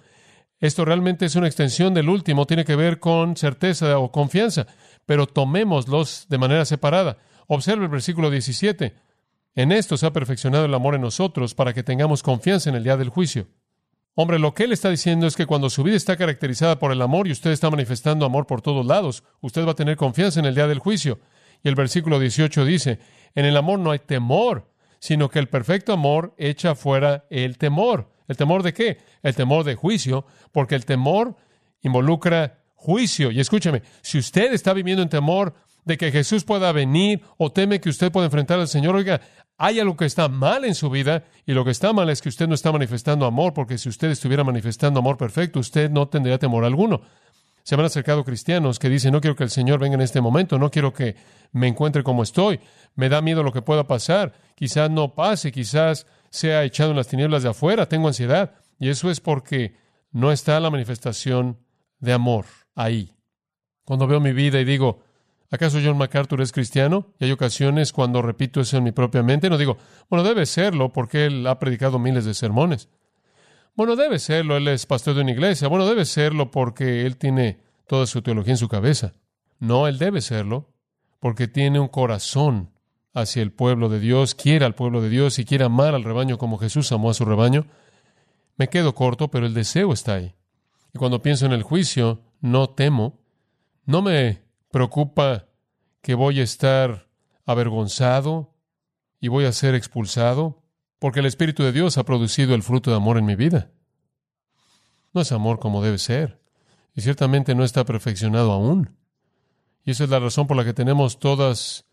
Esto 0.60 0.84
realmente 0.84 1.26
es 1.26 1.34
una 1.34 1.48
extensión 1.48 1.94
del 1.94 2.08
último, 2.08 2.46
tiene 2.46 2.64
que 2.64 2.76
ver 2.76 3.00
con 3.00 3.36
certeza 3.36 3.98
o 3.98 4.12
confianza, 4.12 4.66
pero 5.06 5.26
tomémoslos 5.26 6.26
de 6.28 6.38
manera 6.38 6.64
separada. 6.64 7.18
Observe 7.48 7.84
el 7.84 7.90
versículo 7.90 8.30
17. 8.30 8.94
En 9.54 9.72
esto 9.72 9.96
se 9.96 10.06
ha 10.06 10.12
perfeccionado 10.12 10.64
el 10.64 10.74
amor 10.74 10.94
en 10.94 11.02
nosotros 11.02 11.54
para 11.54 11.74
que 11.74 11.82
tengamos 11.82 12.22
confianza 12.22 12.70
en 12.70 12.76
el 12.76 12.84
día 12.84 12.96
del 12.96 13.10
juicio. 13.10 13.48
Hombre, 14.14 14.38
lo 14.38 14.52
que 14.52 14.64
él 14.64 14.72
está 14.72 14.90
diciendo 14.90 15.26
es 15.26 15.36
que 15.36 15.46
cuando 15.46 15.70
su 15.70 15.82
vida 15.82 15.96
está 15.96 16.16
caracterizada 16.16 16.78
por 16.78 16.92
el 16.92 17.00
amor 17.00 17.28
y 17.28 17.32
usted 17.32 17.50
está 17.50 17.70
manifestando 17.70 18.26
amor 18.26 18.46
por 18.46 18.60
todos 18.60 18.84
lados, 18.84 19.24
usted 19.40 19.66
va 19.66 19.72
a 19.72 19.76
tener 19.76 19.96
confianza 19.96 20.40
en 20.40 20.46
el 20.46 20.54
día 20.54 20.66
del 20.66 20.78
juicio. 20.78 21.18
Y 21.62 21.68
el 21.68 21.74
versículo 21.74 22.18
18 22.18 22.64
dice, 22.64 22.98
en 23.34 23.44
el 23.46 23.56
amor 23.56 23.78
no 23.78 23.90
hay 23.90 24.00
temor, 24.00 24.70
sino 24.98 25.28
que 25.28 25.38
el 25.38 25.48
perfecto 25.48 25.92
amor 25.92 26.34
echa 26.36 26.74
fuera 26.74 27.24
el 27.30 27.56
temor. 27.56 28.10
¿El 28.28 28.36
temor 28.36 28.62
de 28.62 28.72
qué? 28.72 28.98
El 29.22 29.34
temor 29.34 29.64
de 29.64 29.74
juicio, 29.74 30.26
porque 30.52 30.74
el 30.74 30.84
temor 30.84 31.36
involucra 31.82 32.58
juicio. 32.74 33.30
Y 33.30 33.40
escúcheme, 33.40 33.82
si 34.02 34.18
usted 34.18 34.52
está 34.52 34.72
viviendo 34.72 35.02
en 35.02 35.08
temor 35.08 35.54
de 35.84 35.96
que 35.96 36.12
Jesús 36.12 36.44
pueda 36.44 36.70
venir 36.72 37.22
o 37.38 37.50
teme 37.50 37.80
que 37.80 37.88
usted 37.88 38.12
pueda 38.12 38.26
enfrentar 38.26 38.60
al 38.60 38.68
Señor, 38.68 38.94
oiga, 38.94 39.20
hay 39.64 39.78
algo 39.78 39.96
que 39.96 40.06
está 40.06 40.28
mal 40.28 40.64
en 40.64 40.74
su 40.74 40.90
vida 40.90 41.22
y 41.46 41.52
lo 41.52 41.64
que 41.64 41.70
está 41.70 41.92
mal 41.92 42.10
es 42.10 42.20
que 42.20 42.28
usted 42.28 42.48
no 42.48 42.54
está 42.56 42.72
manifestando 42.72 43.26
amor, 43.26 43.54
porque 43.54 43.78
si 43.78 43.88
usted 43.88 44.10
estuviera 44.10 44.42
manifestando 44.42 44.98
amor 44.98 45.16
perfecto, 45.16 45.60
usted 45.60 45.88
no 45.88 46.08
tendría 46.08 46.36
temor 46.36 46.64
alguno. 46.64 47.02
Se 47.62 47.76
han 47.76 47.80
acercado 47.82 48.24
cristianos 48.24 48.80
que 48.80 48.88
dicen, 48.88 49.12
no 49.12 49.20
quiero 49.20 49.36
que 49.36 49.44
el 49.44 49.50
Señor 49.50 49.78
venga 49.78 49.94
en 49.94 50.00
este 50.00 50.20
momento, 50.20 50.58
no 50.58 50.68
quiero 50.68 50.92
que 50.92 51.14
me 51.52 51.68
encuentre 51.68 52.02
como 52.02 52.24
estoy, 52.24 52.58
me 52.96 53.08
da 53.08 53.22
miedo 53.22 53.44
lo 53.44 53.52
que 53.52 53.62
pueda 53.62 53.86
pasar, 53.86 54.32
quizás 54.56 54.90
no 54.90 55.14
pase, 55.14 55.52
quizás 55.52 56.08
sea 56.28 56.64
echado 56.64 56.90
en 56.90 56.96
las 56.96 57.06
tinieblas 57.06 57.44
de 57.44 57.50
afuera, 57.50 57.86
tengo 57.88 58.08
ansiedad. 58.08 58.56
Y 58.80 58.88
eso 58.88 59.12
es 59.12 59.20
porque 59.20 59.76
no 60.10 60.32
está 60.32 60.58
la 60.58 60.70
manifestación 60.70 61.56
de 62.00 62.12
amor 62.12 62.46
ahí. 62.74 63.14
Cuando 63.84 64.08
veo 64.08 64.18
mi 64.18 64.32
vida 64.32 64.58
y 64.60 64.64
digo, 64.64 65.04
¿Acaso 65.52 65.80
John 65.84 65.98
MacArthur 65.98 66.40
es 66.40 66.50
cristiano? 66.50 67.12
Y 67.20 67.26
hay 67.26 67.32
ocasiones 67.32 67.92
cuando 67.92 68.22
repito 68.22 68.62
eso 68.62 68.78
en 68.78 68.84
mi 68.84 68.90
propia 68.90 69.22
mente, 69.22 69.50
no 69.50 69.58
digo, 69.58 69.76
bueno, 70.08 70.24
debe 70.24 70.46
serlo 70.46 70.94
porque 70.94 71.26
él 71.26 71.46
ha 71.46 71.58
predicado 71.58 71.98
miles 71.98 72.24
de 72.24 72.32
sermones. 72.32 72.88
Bueno, 73.74 73.94
debe 73.94 74.18
serlo, 74.18 74.56
él 74.56 74.66
es 74.68 74.86
pastor 74.86 75.14
de 75.14 75.20
una 75.20 75.32
iglesia. 75.32 75.68
Bueno, 75.68 75.86
debe 75.86 76.06
serlo 76.06 76.50
porque 76.50 77.04
él 77.04 77.18
tiene 77.18 77.60
toda 77.86 78.06
su 78.06 78.22
teología 78.22 78.54
en 78.54 78.56
su 78.56 78.68
cabeza. 78.68 79.12
No, 79.58 79.86
él 79.88 79.98
debe 79.98 80.22
serlo 80.22 80.72
porque 81.20 81.48
tiene 81.48 81.78
un 81.78 81.88
corazón 81.88 82.70
hacia 83.12 83.42
el 83.42 83.52
pueblo 83.52 83.90
de 83.90 84.00
Dios, 84.00 84.34
quiere 84.34 84.64
al 84.64 84.74
pueblo 84.74 85.02
de 85.02 85.10
Dios 85.10 85.38
y 85.38 85.44
quiere 85.44 85.64
amar 85.64 85.94
al 85.94 86.02
rebaño 86.02 86.38
como 86.38 86.56
Jesús 86.56 86.90
amó 86.92 87.10
a 87.10 87.14
su 87.14 87.26
rebaño. 87.26 87.66
Me 88.56 88.68
quedo 88.68 88.94
corto, 88.94 89.30
pero 89.30 89.44
el 89.44 89.52
deseo 89.52 89.92
está 89.92 90.14
ahí. 90.14 90.34
Y 90.94 90.98
cuando 90.98 91.20
pienso 91.20 91.44
en 91.44 91.52
el 91.52 91.62
juicio, 91.62 92.22
no 92.40 92.70
temo, 92.70 93.20
no 93.84 94.00
me 94.00 94.40
preocupa 94.72 95.46
que 96.00 96.14
voy 96.14 96.40
a 96.40 96.42
estar 96.42 97.06
avergonzado 97.46 98.54
y 99.20 99.28
voy 99.28 99.44
a 99.44 99.52
ser 99.52 99.76
expulsado, 99.76 100.64
porque 100.98 101.20
el 101.20 101.26
Espíritu 101.26 101.62
de 101.62 101.72
Dios 101.72 101.98
ha 101.98 102.04
producido 102.04 102.56
el 102.56 102.64
fruto 102.64 102.90
de 102.90 102.96
amor 102.96 103.18
en 103.18 103.26
mi 103.26 103.36
vida. 103.36 103.70
No 105.12 105.20
es 105.20 105.30
amor 105.30 105.60
como 105.60 105.82
debe 105.82 105.98
ser, 105.98 106.40
y 106.94 107.02
ciertamente 107.02 107.54
no 107.54 107.64
está 107.64 107.84
perfeccionado 107.84 108.50
aún. 108.50 108.96
Y 109.84 109.92
esa 109.92 110.04
es 110.04 110.10
la 110.10 110.18
razón 110.18 110.46
por 110.46 110.56
la 110.56 110.64
que 110.64 110.72
tenemos 110.72 111.18
todas 111.18 111.84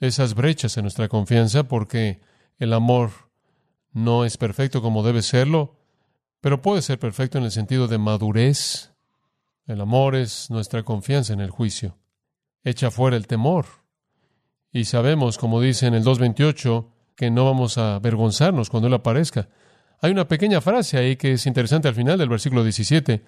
esas 0.00 0.34
brechas 0.34 0.76
en 0.76 0.84
nuestra 0.84 1.08
confianza, 1.08 1.64
porque 1.64 2.20
el 2.58 2.72
amor 2.72 3.10
no 3.92 4.24
es 4.24 4.38
perfecto 4.38 4.80
como 4.80 5.02
debe 5.02 5.22
serlo, 5.22 5.78
pero 6.40 6.62
puede 6.62 6.80
ser 6.80 6.98
perfecto 6.98 7.38
en 7.38 7.44
el 7.44 7.50
sentido 7.50 7.86
de 7.86 7.98
madurez. 7.98 8.92
El 9.66 9.80
amor 9.80 10.16
es 10.16 10.50
nuestra 10.50 10.82
confianza 10.84 11.32
en 11.34 11.40
el 11.40 11.50
juicio. 11.50 11.98
Echa 12.64 12.90
fuera 12.90 13.16
el 13.16 13.26
temor. 13.26 13.66
Y 14.72 14.86
sabemos, 14.86 15.38
como 15.38 15.60
dice 15.60 15.86
en 15.86 15.94
el 15.94 16.02
2.28, 16.02 16.88
que 17.14 17.30
no 17.30 17.44
vamos 17.44 17.78
a 17.78 17.96
avergonzarnos 17.96 18.70
cuando 18.70 18.88
Él 18.88 18.94
aparezca. 18.94 19.48
Hay 20.00 20.10
una 20.10 20.26
pequeña 20.26 20.60
frase 20.60 20.98
ahí 20.98 21.16
que 21.16 21.32
es 21.32 21.46
interesante 21.46 21.88
al 21.88 21.94
final 21.94 22.18
del 22.18 22.28
versículo 22.28 22.64
17. 22.64 23.24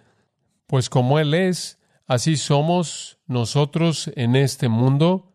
Pues 0.67 0.91
como 0.91 1.19
Él 1.19 1.35
es, 1.35 1.79
así 2.07 2.37
somos 2.37 3.19
nosotros 3.27 4.11
en 4.17 4.35
este 4.35 4.69
mundo. 4.69 5.33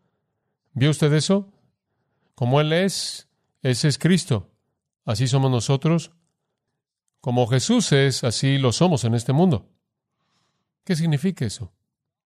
¿Vio 0.73 0.89
usted 0.89 1.13
eso? 1.13 1.53
Como 2.35 2.59
Él 2.59 2.73
es, 2.73 3.29
ese 3.61 3.87
es 3.87 3.97
Cristo. 3.97 4.49
Así 5.05 5.27
somos 5.27 5.49
nosotros. 5.49 6.11
Como 7.21 7.47
Jesús 7.47 7.91
es, 7.91 8.23
así 8.23 8.57
lo 8.57 8.71
somos 8.71 9.03
en 9.03 9.15
este 9.15 9.31
mundo. 9.31 9.69
¿Qué 10.83 10.95
significa 10.95 11.45
eso? 11.45 11.71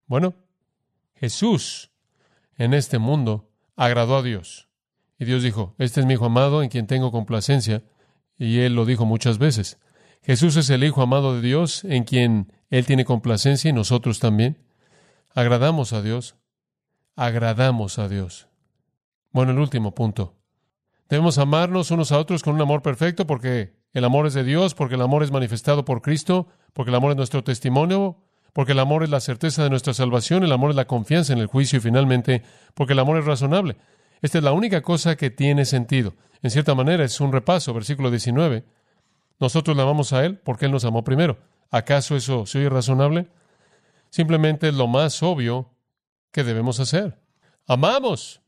Bueno, 0.05 0.35
Jesús 1.23 1.89
en 2.57 2.73
este 2.73 2.99
mundo 2.99 3.49
agradó 3.77 4.17
a 4.17 4.23
Dios. 4.23 4.67
Y 5.17 5.23
Dios 5.23 5.41
dijo, 5.41 5.73
este 5.77 6.01
es 6.01 6.05
mi 6.05 6.15
Hijo 6.15 6.25
amado 6.25 6.61
en 6.61 6.67
quien 6.67 6.85
tengo 6.85 7.13
complacencia. 7.13 7.81
Y 8.37 8.59
Él 8.59 8.75
lo 8.75 8.83
dijo 8.83 9.05
muchas 9.05 9.37
veces. 9.37 9.79
Jesús 10.21 10.57
es 10.57 10.69
el 10.69 10.83
Hijo 10.83 11.01
amado 11.01 11.33
de 11.33 11.41
Dios 11.41 11.85
en 11.85 12.03
quien 12.03 12.51
Él 12.69 12.85
tiene 12.85 13.05
complacencia 13.05 13.69
y 13.69 13.73
nosotros 13.73 14.19
también. 14.19 14.57
Agradamos 15.33 15.93
a 15.93 16.01
Dios. 16.01 16.35
Agradamos 17.15 17.99
a 17.99 18.09
Dios. 18.09 18.49
Bueno, 19.31 19.53
el 19.53 19.59
último 19.59 19.95
punto. 19.95 20.35
Debemos 21.07 21.37
amarnos 21.37 21.89
unos 21.91 22.11
a 22.11 22.19
otros 22.19 22.43
con 22.43 22.55
un 22.55 22.61
amor 22.61 22.81
perfecto 22.81 23.25
porque 23.25 23.77
el 23.93 24.03
amor 24.03 24.27
es 24.27 24.33
de 24.33 24.43
Dios, 24.43 24.73
porque 24.73 24.95
el 24.95 25.01
amor 25.01 25.23
es 25.23 25.31
manifestado 25.31 25.85
por 25.85 26.01
Cristo, 26.01 26.49
porque 26.73 26.89
el 26.89 26.95
amor 26.95 27.11
es 27.11 27.17
nuestro 27.17 27.45
testimonio, 27.45 28.17
porque 28.53 28.73
el 28.73 28.79
amor 28.79 29.03
es 29.03 29.09
la 29.09 29.19
certeza 29.19 29.63
de 29.63 29.69
nuestra 29.69 29.93
salvación, 29.93 30.43
el 30.43 30.51
amor 30.51 30.69
es 30.69 30.75
la 30.75 30.85
confianza 30.85 31.33
en 31.33 31.39
el 31.39 31.47
juicio 31.47 31.77
y 31.77 31.81
finalmente 31.81 32.43
porque 32.75 32.93
el 32.93 32.99
amor 32.99 33.17
es 33.17 33.25
razonable. 33.25 33.77
Esta 34.21 34.37
es 34.37 34.43
la 34.43 34.53
única 34.53 34.81
cosa 34.81 35.17
que 35.17 35.31
tiene 35.31 35.65
sentido. 35.65 36.13
En 36.43 36.51
cierta 36.51 36.75
manera 36.75 37.03
es 37.03 37.19
un 37.19 37.31
repaso, 37.31 37.73
versículo 37.73 38.11
19. 38.11 38.63
Nosotros 39.39 39.75
le 39.75 39.83
amamos 39.83 40.13
a 40.13 40.23
Él 40.23 40.37
porque 40.37 40.65
Él 40.65 40.71
nos 40.71 40.85
amó 40.85 41.03
primero. 41.03 41.37
¿Acaso 41.71 42.15
eso 42.15 42.45
se 42.45 42.59
oye 42.59 42.69
razonable? 42.69 43.27
Simplemente 44.09 44.69
es 44.69 44.75
lo 44.75 44.87
más 44.87 45.23
obvio 45.23 45.71
que 46.31 46.43
debemos 46.43 46.79
hacer. 46.79 47.19
Amamos. 47.65 48.41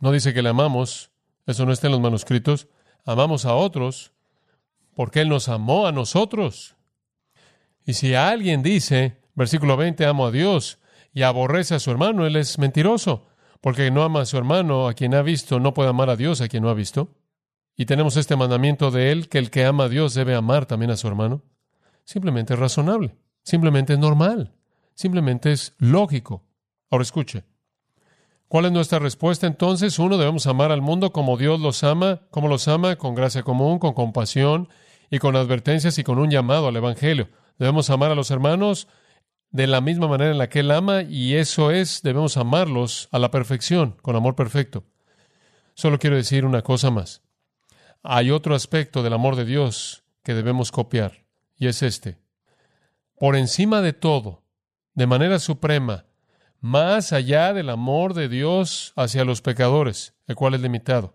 No 0.00 0.12
dice 0.12 0.32
que 0.32 0.42
le 0.42 0.50
amamos, 0.50 1.10
eso 1.46 1.66
no 1.66 1.72
está 1.72 1.88
en 1.88 1.92
los 1.92 2.00
manuscritos. 2.00 2.68
Amamos 3.04 3.44
a 3.44 3.54
otros 3.54 4.12
porque 4.94 5.20
Él 5.20 5.28
nos 5.28 5.48
amó 5.48 5.86
a 5.86 5.92
nosotros. 5.92 6.76
Y 7.84 7.94
si 7.94 8.14
alguien 8.14 8.62
dice, 8.62 9.17
versículo 9.38 9.76
20, 9.76 10.04
amo 10.04 10.26
a 10.26 10.30
Dios 10.30 10.78
y 11.14 11.22
aborrece 11.22 11.74
a 11.74 11.78
su 11.78 11.90
hermano, 11.90 12.26
Él 12.26 12.36
es 12.36 12.58
mentiroso 12.58 13.28
porque 13.60 13.90
no 13.90 14.02
ama 14.02 14.22
a 14.22 14.26
su 14.26 14.36
hermano 14.36 14.88
a 14.88 14.94
quien 14.94 15.14
ha 15.14 15.22
visto, 15.22 15.60
no 15.60 15.74
puede 15.74 15.90
amar 15.90 16.10
a 16.10 16.16
Dios 16.16 16.40
a 16.40 16.48
quien 16.48 16.62
no 16.62 16.70
ha 16.70 16.74
visto. 16.74 17.14
Y 17.76 17.86
tenemos 17.86 18.16
este 18.16 18.36
mandamiento 18.36 18.90
de 18.90 19.12
él, 19.12 19.28
que 19.28 19.38
el 19.38 19.50
que 19.50 19.64
ama 19.64 19.84
a 19.84 19.88
Dios 19.88 20.14
debe 20.14 20.34
amar 20.34 20.66
también 20.66 20.90
a 20.90 20.96
su 20.96 21.06
hermano. 21.06 21.42
Simplemente 22.04 22.54
es 22.54 22.58
razonable, 22.58 23.16
simplemente 23.42 23.92
es 23.92 23.98
normal, 23.98 24.52
simplemente 24.94 25.52
es 25.52 25.74
lógico. 25.78 26.44
Ahora 26.90 27.02
escuche. 27.02 27.44
¿Cuál 28.48 28.64
es 28.64 28.72
nuestra 28.72 28.98
respuesta 28.98 29.46
entonces? 29.46 29.98
Uno, 29.98 30.16
debemos 30.16 30.46
amar 30.46 30.72
al 30.72 30.80
mundo 30.80 31.12
como 31.12 31.36
Dios 31.36 31.60
los 31.60 31.84
ama, 31.84 32.22
como 32.30 32.48
los 32.48 32.66
ama, 32.66 32.96
con 32.96 33.14
gracia 33.14 33.42
común, 33.42 33.78
con 33.78 33.92
compasión 33.92 34.68
y 35.10 35.18
con 35.18 35.36
advertencias 35.36 35.98
y 35.98 36.04
con 36.04 36.18
un 36.18 36.30
llamado 36.30 36.68
al 36.68 36.76
Evangelio. 36.76 37.28
Debemos 37.58 37.90
amar 37.90 38.10
a 38.10 38.14
los 38.14 38.30
hermanos 38.30 38.88
de 39.50 39.66
la 39.66 39.80
misma 39.80 40.08
manera 40.08 40.30
en 40.30 40.38
la 40.38 40.48
que 40.48 40.60
Él 40.60 40.70
ama, 40.70 41.02
y 41.02 41.34
eso 41.34 41.70
es, 41.70 42.02
debemos 42.02 42.36
amarlos 42.36 43.08
a 43.12 43.18
la 43.18 43.30
perfección, 43.30 43.96
con 44.02 44.16
amor 44.16 44.34
perfecto. 44.34 44.84
Solo 45.74 45.98
quiero 45.98 46.16
decir 46.16 46.44
una 46.44 46.62
cosa 46.62 46.90
más. 46.90 47.22
Hay 48.02 48.30
otro 48.30 48.54
aspecto 48.54 49.02
del 49.02 49.12
amor 49.12 49.36
de 49.36 49.44
Dios 49.44 50.04
que 50.22 50.34
debemos 50.34 50.70
copiar, 50.70 51.24
y 51.56 51.68
es 51.68 51.82
este. 51.82 52.18
Por 53.18 53.36
encima 53.36 53.80
de 53.80 53.92
todo, 53.92 54.42
de 54.94 55.06
manera 55.06 55.38
suprema, 55.38 56.04
más 56.60 57.12
allá 57.12 57.52
del 57.52 57.70
amor 57.70 58.14
de 58.14 58.28
Dios 58.28 58.92
hacia 58.96 59.24
los 59.24 59.42
pecadores, 59.42 60.14
el 60.26 60.34
cual 60.34 60.54
es 60.54 60.60
limitado, 60.60 61.14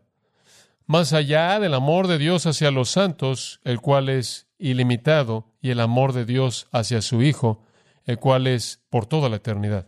más 0.86 1.14
allá 1.14 1.60
del 1.60 1.74
amor 1.74 2.08
de 2.08 2.18
Dios 2.18 2.46
hacia 2.46 2.72
los 2.72 2.90
santos, 2.90 3.62
el 3.64 3.80
cual 3.80 4.10
es 4.10 4.48
ilimitado, 4.58 5.54
y 5.62 5.70
el 5.70 5.80
amor 5.80 6.14
de 6.14 6.26
Dios 6.26 6.68
hacia 6.72 7.02
su 7.02 7.22
Hijo, 7.22 7.64
el 8.06 8.20
cual 8.20 8.48
es 8.48 8.84
por 8.90 9.06
toda 9.06 9.30
la 9.30 9.38
eternidad. 9.38 9.88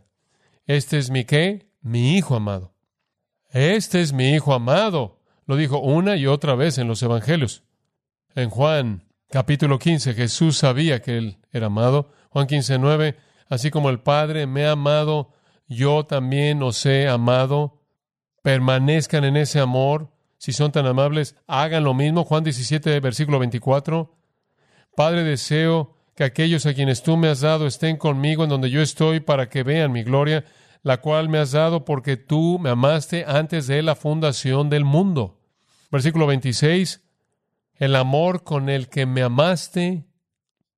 Este 0.65 0.97
es 0.97 1.09
mi 1.09 1.25
qué? 1.25 1.69
Mi 1.81 2.17
Hijo 2.17 2.35
amado. 2.35 2.73
Este 3.51 4.01
es 4.01 4.13
mi 4.13 4.33
Hijo 4.33 4.53
amado. 4.53 5.21
Lo 5.45 5.55
dijo 5.55 5.79
una 5.79 6.15
y 6.15 6.25
otra 6.25 6.55
vez 6.55 6.77
en 6.77 6.87
los 6.87 7.03
Evangelios. 7.03 7.63
En 8.33 8.49
Juan 8.49 9.05
capítulo 9.29 9.79
15 9.79 10.13
Jesús 10.13 10.57
sabía 10.57 11.01
que 11.01 11.17
Él 11.17 11.37
era 11.51 11.67
amado. 11.67 12.11
Juan 12.29 12.47
15, 12.47 12.79
9, 12.79 13.15
así 13.47 13.71
como 13.71 13.89
el 13.89 13.99
Padre 13.99 14.45
me 14.47 14.65
ha 14.65 14.71
amado, 14.71 15.31
yo 15.67 16.05
también 16.05 16.61
os 16.63 16.85
he 16.85 17.07
amado. 17.07 17.81
Permanezcan 18.41 19.23
en 19.23 19.37
ese 19.37 19.59
amor. 19.59 20.11
Si 20.37 20.51
son 20.51 20.71
tan 20.71 20.85
amables, 20.85 21.35
hagan 21.47 21.83
lo 21.83 21.93
mismo. 21.93 22.25
Juan 22.25 22.43
17, 22.43 22.99
versículo 22.99 23.39
24. 23.39 24.13
Padre, 24.95 25.23
deseo 25.23 25.94
que 26.15 26.23
aquellos 26.23 26.65
a 26.65 26.73
quienes 26.73 27.03
tú 27.03 27.17
me 27.17 27.27
has 27.27 27.41
dado 27.41 27.67
estén 27.67 27.97
conmigo 27.97 28.43
en 28.43 28.49
donde 28.49 28.69
yo 28.69 28.81
estoy 28.81 29.19
para 29.19 29.49
que 29.49 29.63
vean 29.63 29.91
mi 29.91 30.03
gloria, 30.03 30.45
la 30.81 31.01
cual 31.01 31.27
me 31.27 31.39
has 31.39 31.51
dado 31.51 31.83
porque 31.83 32.15
tú 32.15 32.57
me 32.57 32.69
amaste 32.69 33.25
antes 33.27 33.67
de 33.67 33.81
la 33.81 33.95
fundación 33.95 34.69
del 34.69 34.85
mundo. 34.85 35.41
Versículo 35.91 36.25
26, 36.25 37.01
el 37.73 37.95
amor 37.95 38.43
con 38.43 38.69
el 38.69 38.87
que 38.87 39.05
me 39.05 39.23
amaste, 39.23 40.05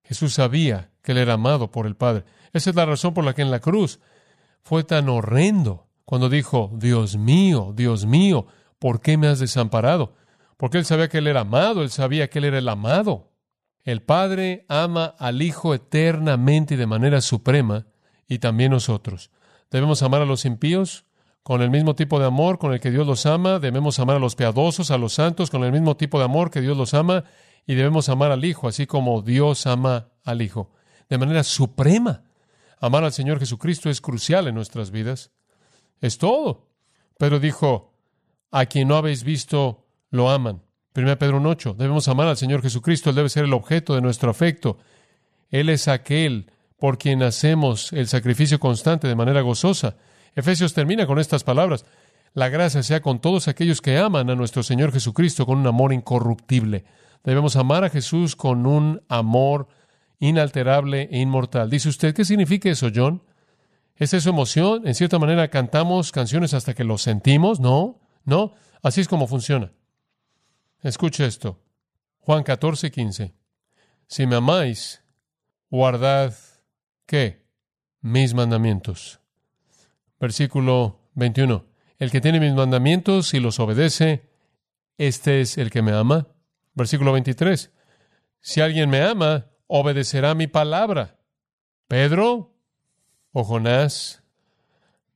Jesús 0.04 0.34
sabía 0.34 0.92
que 1.04 1.12
él 1.12 1.20
era 1.20 1.34
amado 1.34 1.72
por 1.72 1.86
el 1.86 1.96
Padre. 1.96 2.26
Esa 2.54 2.72
es 2.72 2.76
la 2.76 2.86
razón 2.86 3.14
por 3.14 3.24
la 3.24 3.34
que 3.34 3.44
en 3.44 3.52
la 3.52 3.60
cruz 3.60 4.00
fue 4.64 4.84
tan 4.84 5.08
horrendo 5.08 5.88
cuando 6.04 6.30
dijo, 6.30 6.72
Dios 6.74 7.16
mío, 7.16 7.74
Dios 7.76 8.06
mío, 8.06 8.48
¿por 8.80 9.02
qué 9.02 9.18
me 9.18 9.28
has 9.28 9.40
desamparado? 9.40 10.16
Porque 10.58 10.80
él 10.80 10.86
sabía 10.86 11.10
que 11.10 11.20
él 11.20 11.28
era 11.28 11.42
amado, 11.42 11.84
él 11.84 11.92
sabía 11.92 12.30
que 12.30 12.40
él 12.40 12.46
era 12.46 12.58
el 12.58 12.70
amado. 12.70 13.27
El 13.88 14.02
Padre 14.02 14.66
ama 14.68 15.16
al 15.18 15.42
Hijo 15.42 15.74
eternamente 15.74 16.74
y 16.74 16.78
de 16.78 16.86
manera 16.86 17.22
suprema, 17.22 17.88
y 18.28 18.40
también 18.40 18.72
nosotros. 18.72 19.32
Debemos 19.72 20.04
amar 20.04 20.22
a 20.22 20.26
los 20.26 20.44
impíos 20.44 21.06
con 21.42 21.62
el 21.62 21.70
mismo 21.70 21.96
tipo 21.96 22.20
de 22.20 22.26
amor 22.26 22.60
con 22.60 22.74
el 22.74 22.82
que 22.82 22.92
Dios 22.92 23.08
los 23.08 23.26
ama, 23.26 23.60
debemos 23.60 23.98
amar 24.00 24.18
a 24.18 24.20
los 24.20 24.36
piadosos, 24.36 24.92
a 24.92 24.98
los 24.98 25.14
santos, 25.14 25.50
con 25.50 25.64
el 25.64 25.72
mismo 25.72 25.96
tipo 25.96 26.20
de 26.20 26.26
amor 26.26 26.52
que 26.52 26.60
Dios 26.60 26.76
los 26.76 26.94
ama, 26.94 27.24
y 27.66 27.76
debemos 27.76 28.10
amar 28.10 28.30
al 28.34 28.44
Hijo, 28.44 28.68
así 28.68 28.88
como 28.88 29.22
Dios 29.22 29.66
ama 29.66 30.10
al 30.26 30.42
Hijo, 30.42 30.70
de 31.08 31.18
manera 31.18 31.46
suprema. 31.46 32.24
Amar 32.82 33.06
al 33.06 33.14
Señor 33.14 33.40
Jesucristo 33.40 33.90
es 33.90 34.02
crucial 34.02 34.50
en 34.50 34.56
nuestras 34.56 34.92
vidas. 34.92 35.32
Es 36.02 36.18
todo. 36.18 36.68
Pero 37.18 37.40
dijo, 37.40 37.94
a 38.52 38.66
quien 38.66 38.90
no 38.90 38.98
habéis 38.98 39.24
visto, 39.24 39.86
lo 40.10 40.30
aman. 40.30 40.67
1 40.98 41.20
Pedro 41.20 41.40
1.8. 41.40 41.76
Debemos 41.76 42.08
amar 42.08 42.28
al 42.28 42.38
Señor 42.38 42.64
Jesucristo. 42.64 43.12
Él 43.12 43.16
debe 43.16 43.30
ser 43.30 43.46
el 43.46 43.54
objeto 43.54 43.94
de 43.94 44.02
nuestro 44.02 44.32
afecto. 44.32 44.80
Él 45.52 45.70
es 45.70 45.88
aquel 45.88 46.52
por 46.80 46.98
quien 46.98 47.22
hacemos 47.22 47.94
el 47.94 48.08
sacrificio 48.08 48.60
constante 48.60 49.08
de 49.08 49.16
manera 49.16 49.42
gozosa. 49.42 49.96
Efesios 50.36 50.74
termina 50.74 51.06
con 51.06 51.20
estas 51.20 51.44
palabras. 51.44 51.86
La 52.34 52.50
gracia 52.50 52.82
sea 52.82 53.02
con 53.02 53.20
todos 53.20 53.48
aquellos 53.48 53.80
que 53.80 54.00
aman 54.00 54.32
a 54.32 54.36
nuestro 54.36 54.64
Señor 54.64 54.92
Jesucristo 54.92 55.46
con 55.46 55.60
un 55.60 55.68
amor 55.68 55.94
incorruptible. 55.94 56.86
Debemos 57.24 57.56
amar 57.58 57.84
a 57.84 57.90
Jesús 57.90 58.36
con 58.36 58.66
un 58.66 59.04
amor 59.08 59.68
inalterable 60.20 61.10
e 61.12 61.20
inmortal. 61.20 61.70
Dice 61.70 61.90
usted, 61.90 62.16
¿qué 62.16 62.26
significa 62.26 62.70
eso, 62.70 62.90
John? 62.94 63.22
¿Es 63.96 64.16
eso 64.16 64.32
emoción? 64.32 64.88
En 64.88 64.96
cierta 64.96 65.20
manera 65.20 65.48
cantamos 65.50 66.12
canciones 66.12 66.56
hasta 66.56 66.74
que 66.74 66.84
lo 66.84 66.98
sentimos. 66.98 67.60
No, 67.60 68.00
no. 68.26 68.54
Así 68.82 69.02
es 69.02 69.08
como 69.08 69.28
funciona. 69.28 69.72
Escuche 70.82 71.26
esto. 71.26 71.60
Juan 72.20 72.44
14, 72.44 72.92
15. 72.92 73.34
Si 74.08 74.28
me 74.28 74.36
amáis, 74.36 75.04
guardad, 75.70 76.34
¿qué? 77.06 77.46
Mis 78.02 78.34
mandamientos. 78.34 79.20
Versículo 80.20 81.00
21. 81.16 81.66
El 81.98 82.12
que 82.12 82.22
tiene 82.22 82.40
mis 82.40 82.54
mandamientos 82.54 83.34
y 83.34 83.40
los 83.40 83.60
obedece, 83.60 84.30
este 84.98 85.42
es 85.42 85.58
el 85.58 85.72
que 85.72 85.82
me 85.82 85.94
ama. 85.94 86.28
Versículo 86.74 87.12
23. 87.12 87.72
Si 88.40 88.62
alguien 88.62 88.90
me 88.90 89.02
ama, 89.02 89.48
obedecerá 89.66 90.36
mi 90.36 90.48
palabra. 90.48 91.20
Pedro 91.88 92.56
o 93.32 93.44
Jonás, 93.44 94.24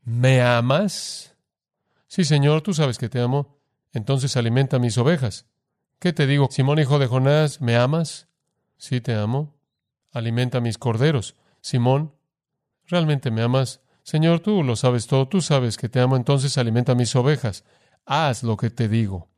¿me 0.03 0.41
amas? 0.41 1.35
Sí, 2.07 2.23
Señor, 2.25 2.61
tú 2.61 2.73
sabes 2.73 2.97
que 2.97 3.09
te 3.09 3.21
amo. 3.21 3.59
Entonces 3.93 4.35
alimenta 4.37 4.79
mis 4.79 4.97
ovejas. 4.97 5.50
¿Qué 6.01 6.13
te 6.13 6.25
digo, 6.25 6.47
Simón, 6.49 6.79
hijo 6.79 6.97
de 6.97 7.05
Jonás, 7.05 7.61
¿me 7.61 7.75
amas? 7.75 8.27
Sí, 8.75 9.01
te 9.01 9.13
amo. 9.13 9.53
Alimenta 10.11 10.59
mis 10.59 10.79
corderos. 10.79 11.35
Simón, 11.61 12.15
¿realmente 12.87 13.29
me 13.29 13.43
amas? 13.43 13.81
Señor, 14.01 14.39
tú 14.39 14.63
lo 14.63 14.75
sabes 14.75 15.05
todo, 15.05 15.27
tú 15.27 15.41
sabes 15.41 15.77
que 15.77 15.89
te 15.89 15.99
amo, 15.99 16.15
entonces 16.15 16.57
alimenta 16.57 16.95
mis 16.95 17.15
ovejas. 17.15 17.65
Haz 18.07 18.41
lo 18.41 18.57
que 18.57 18.71
te 18.71 18.87
digo. 18.87 19.29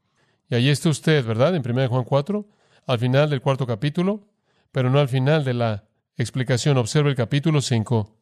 Y 0.49 0.55
ahí 0.55 0.69
está 0.69 0.87
usted, 0.87 1.25
¿verdad? 1.25 1.53
En 1.53 1.69
1 1.69 1.89
Juan 1.89 2.05
4, 2.05 2.47
al 2.87 2.97
final 2.97 3.29
del 3.29 3.41
cuarto 3.41 3.67
capítulo, 3.67 4.29
pero 4.71 4.89
no 4.89 4.99
al 4.99 5.09
final 5.09 5.43
de 5.43 5.55
la 5.55 5.83
explicación. 6.15 6.77
Observe 6.77 7.09
el 7.09 7.17
capítulo 7.17 7.59
5, 7.59 8.15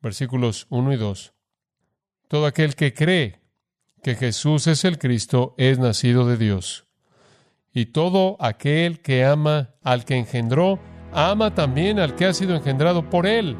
versículos 0.00 0.68
1 0.70 0.92
y 0.92 0.96
2. 0.96 1.34
Todo 2.28 2.46
aquel 2.46 2.76
que 2.76 2.94
cree 2.94 3.40
que 4.00 4.14
Jesús 4.14 4.68
es 4.68 4.84
el 4.84 4.96
Cristo 4.96 5.56
es 5.58 5.80
nacido 5.80 6.24
de 6.24 6.36
Dios. 6.36 6.83
Y 7.74 7.86
todo 7.86 8.36
aquel 8.38 9.00
que 9.00 9.24
ama 9.24 9.70
al 9.82 10.04
que 10.04 10.16
engendró, 10.16 10.78
ama 11.12 11.54
también 11.54 11.98
al 11.98 12.14
que 12.14 12.26
ha 12.26 12.32
sido 12.32 12.54
engendrado 12.54 13.10
por 13.10 13.26
él. 13.26 13.56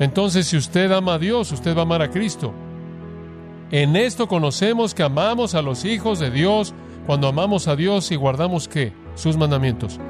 Entonces, 0.00 0.48
si 0.48 0.56
usted 0.56 0.90
ama 0.90 1.14
a 1.14 1.18
Dios, 1.20 1.52
usted 1.52 1.76
va 1.76 1.80
a 1.80 1.82
amar 1.82 2.02
a 2.02 2.10
Cristo. 2.10 2.52
En 3.70 3.94
esto 3.94 4.26
conocemos 4.26 4.94
que 4.94 5.04
amamos 5.04 5.54
a 5.54 5.62
los 5.62 5.84
hijos 5.84 6.18
de 6.18 6.32
Dios 6.32 6.74
cuando 7.06 7.28
amamos 7.28 7.68
a 7.68 7.76
Dios 7.76 8.10
y 8.10 8.16
guardamos 8.16 8.66
qué? 8.66 8.92
Sus 9.14 9.36
mandamientos. 9.36 10.00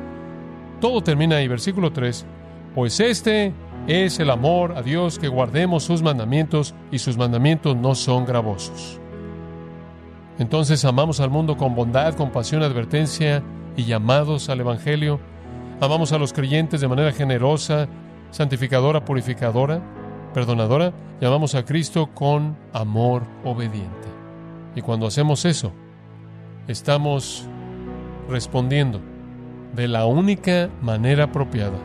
Todo 0.81 1.03
termina 1.03 1.37
ahí, 1.37 1.47
versículo 1.47 1.93
3. 1.93 2.25
Pues 2.75 3.01
este 3.01 3.53
es 3.87 4.19
el 4.19 4.31
amor 4.31 4.73
a 4.79 4.83
Dios 4.83 5.19
que 5.19 5.29
guardemos 5.29 5.85
sus 5.85 6.01
mandamientos 6.01 6.75
y 6.91 6.99
sus 6.99 7.19
mandamientos 7.19 7.77
no 7.77 7.95
son 7.95 8.25
gravosos. 8.25 9.02
Entonces 10.43 10.85
amamos 10.85 11.21
al 11.21 11.31
mundo 11.31 11.57
con 11.57 11.77
bondad, 11.77 12.15
compasión, 12.15 12.65
advertencia 12.65 13.45
y 13.77 13.85
llamados 13.85 14.49
al 14.49 14.59
Evangelio. 14.59 15.21
Amamos 15.81 16.11
a 16.11 16.19
los 16.19 16.33
creyentes 16.33 16.81
de 16.81 16.89
manera 16.89 17.13
generosa, 17.13 17.87
santificadora, 18.33 19.05
purificadora, 19.05 19.81
perdonadora. 20.35 20.93
Y 21.21 21.25
amamos 21.25 21.55
a 21.55 21.65
Cristo 21.65 22.11
con 22.13 22.57
amor 22.73 23.23
obediente. 23.45 24.09
Y 24.75 24.83
cuando 24.83 25.07
hacemos 25.07 25.45
eso, 25.45 25.73
estamos 26.67 27.47
respondiendo 28.29 29.01
de 29.77 29.87
la 29.87 30.07
única 30.07 30.71
manera 30.81 31.25
apropiada 31.27 31.79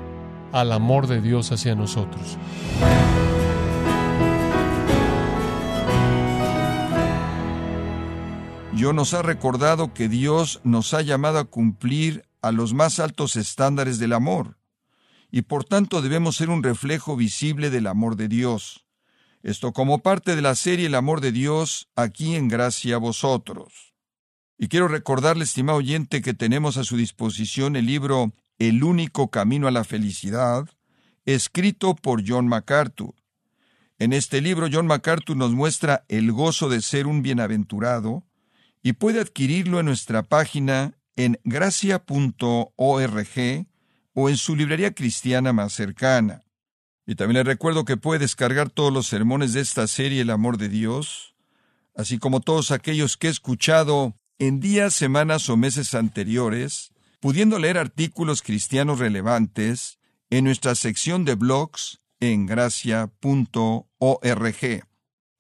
al 0.52 0.72
amor 0.72 1.06
de 1.06 1.22
Dios 1.22 1.52
hacia 1.52 1.76
nosotros. 1.76 2.40
Dios 8.78 8.94
nos 8.94 9.16
ha 9.16 9.24
recordado 9.24 9.92
que 9.92 10.08
Dios 10.08 10.62
nos 10.64 10.94
ha 10.94 11.02
llamado 11.02 11.40
a 11.40 11.46
cumplir 11.46 12.30
a 12.44 12.52
los 12.52 12.76
más 12.76 13.00
altos 13.00 13.36
estándares 13.36 13.98
del 13.98 14.14
amor, 14.14 14.60
y 15.32 15.42
por 15.42 15.64
tanto 15.64 16.04
debemos 16.04 16.36
ser 16.36 16.52
un 16.52 16.62
reflejo 16.62 17.16
visible 17.16 17.72
del 17.72 17.88
amor 17.88 18.18
de 18.18 18.28
Dios. 18.28 18.86
Esto 19.42 19.74
como 19.74 20.04
parte 20.04 20.36
de 20.36 20.44
la 20.44 20.54
serie 20.54 20.86
El 20.86 20.94
amor 20.94 21.22
de 21.22 21.32
Dios 21.32 21.90
aquí 21.96 22.36
en 22.36 22.50
Gracia 22.50 22.98
a 22.98 23.00
vosotros. 23.00 23.96
Y 24.60 24.68
quiero 24.68 24.88
recordarle, 24.88 25.46
estimado 25.46 25.80
oyente, 25.80 26.22
que 26.22 26.36
tenemos 26.36 26.78
a 26.78 26.84
su 26.84 26.98
disposición 26.98 27.78
el 27.78 27.88
libro 27.88 28.32
El 28.60 28.84
único 28.84 29.32
camino 29.32 29.68
a 29.68 29.72
la 29.72 29.86
felicidad, 29.86 30.70
escrito 31.26 31.96
por 31.96 32.22
John 32.28 32.48
MacArthur. 32.48 33.16
En 33.98 34.14
este 34.14 34.40
libro 34.40 34.68
John 34.72 34.86
MacArthur 34.86 35.36
nos 35.36 35.54
muestra 35.54 36.06
el 36.10 36.32
gozo 36.32 36.70
de 36.70 36.84
ser 36.84 37.08
un 37.08 37.24
bienaventurado 37.24 38.27
y 38.82 38.94
puede 38.94 39.20
adquirirlo 39.20 39.80
en 39.80 39.88
nuestra 39.88 40.24
página 40.24 40.98
en 41.16 41.40
gracia.org 41.44 42.06
o 44.14 44.30
en 44.30 44.38
su 44.38 44.56
librería 44.56 44.94
cristiana 44.94 45.54
más 45.54 45.74
cercana. 45.74 46.44
Y 47.06 47.16
también 47.16 47.38
le 47.38 47.44
recuerdo 47.44 47.86
que 47.86 47.98
puede 47.98 48.20
descargar 48.20 48.70
todos 48.70 48.92
los 48.92 49.08
sermones 49.08 49.54
de 49.54 49.62
esta 49.62 49.88
serie 49.88 50.22
El 50.22 50.30
amor 50.30 50.58
de 50.58 50.70
Dios, 50.70 51.36
así 51.96 52.18
como 52.18 52.42
todos 52.42 52.72
aquellos 52.72 53.18
que 53.18 53.28
he 53.28 53.32
escuchado 53.32 54.16
en 54.40 54.60
días, 54.60 54.94
semanas 54.94 55.50
o 55.50 55.58
meses 55.58 55.94
anteriores, 55.94 56.92
pudiendo 57.20 57.60
leer 57.60 57.78
artículos 57.78 58.42
cristianos 58.42 59.00
relevantes 59.00 60.00
en 60.30 60.46
nuestra 60.46 60.76
sección 60.76 61.26
de 61.26 61.36
blogs 61.36 62.02
en 62.20 62.46
gracia.org. 62.46 63.18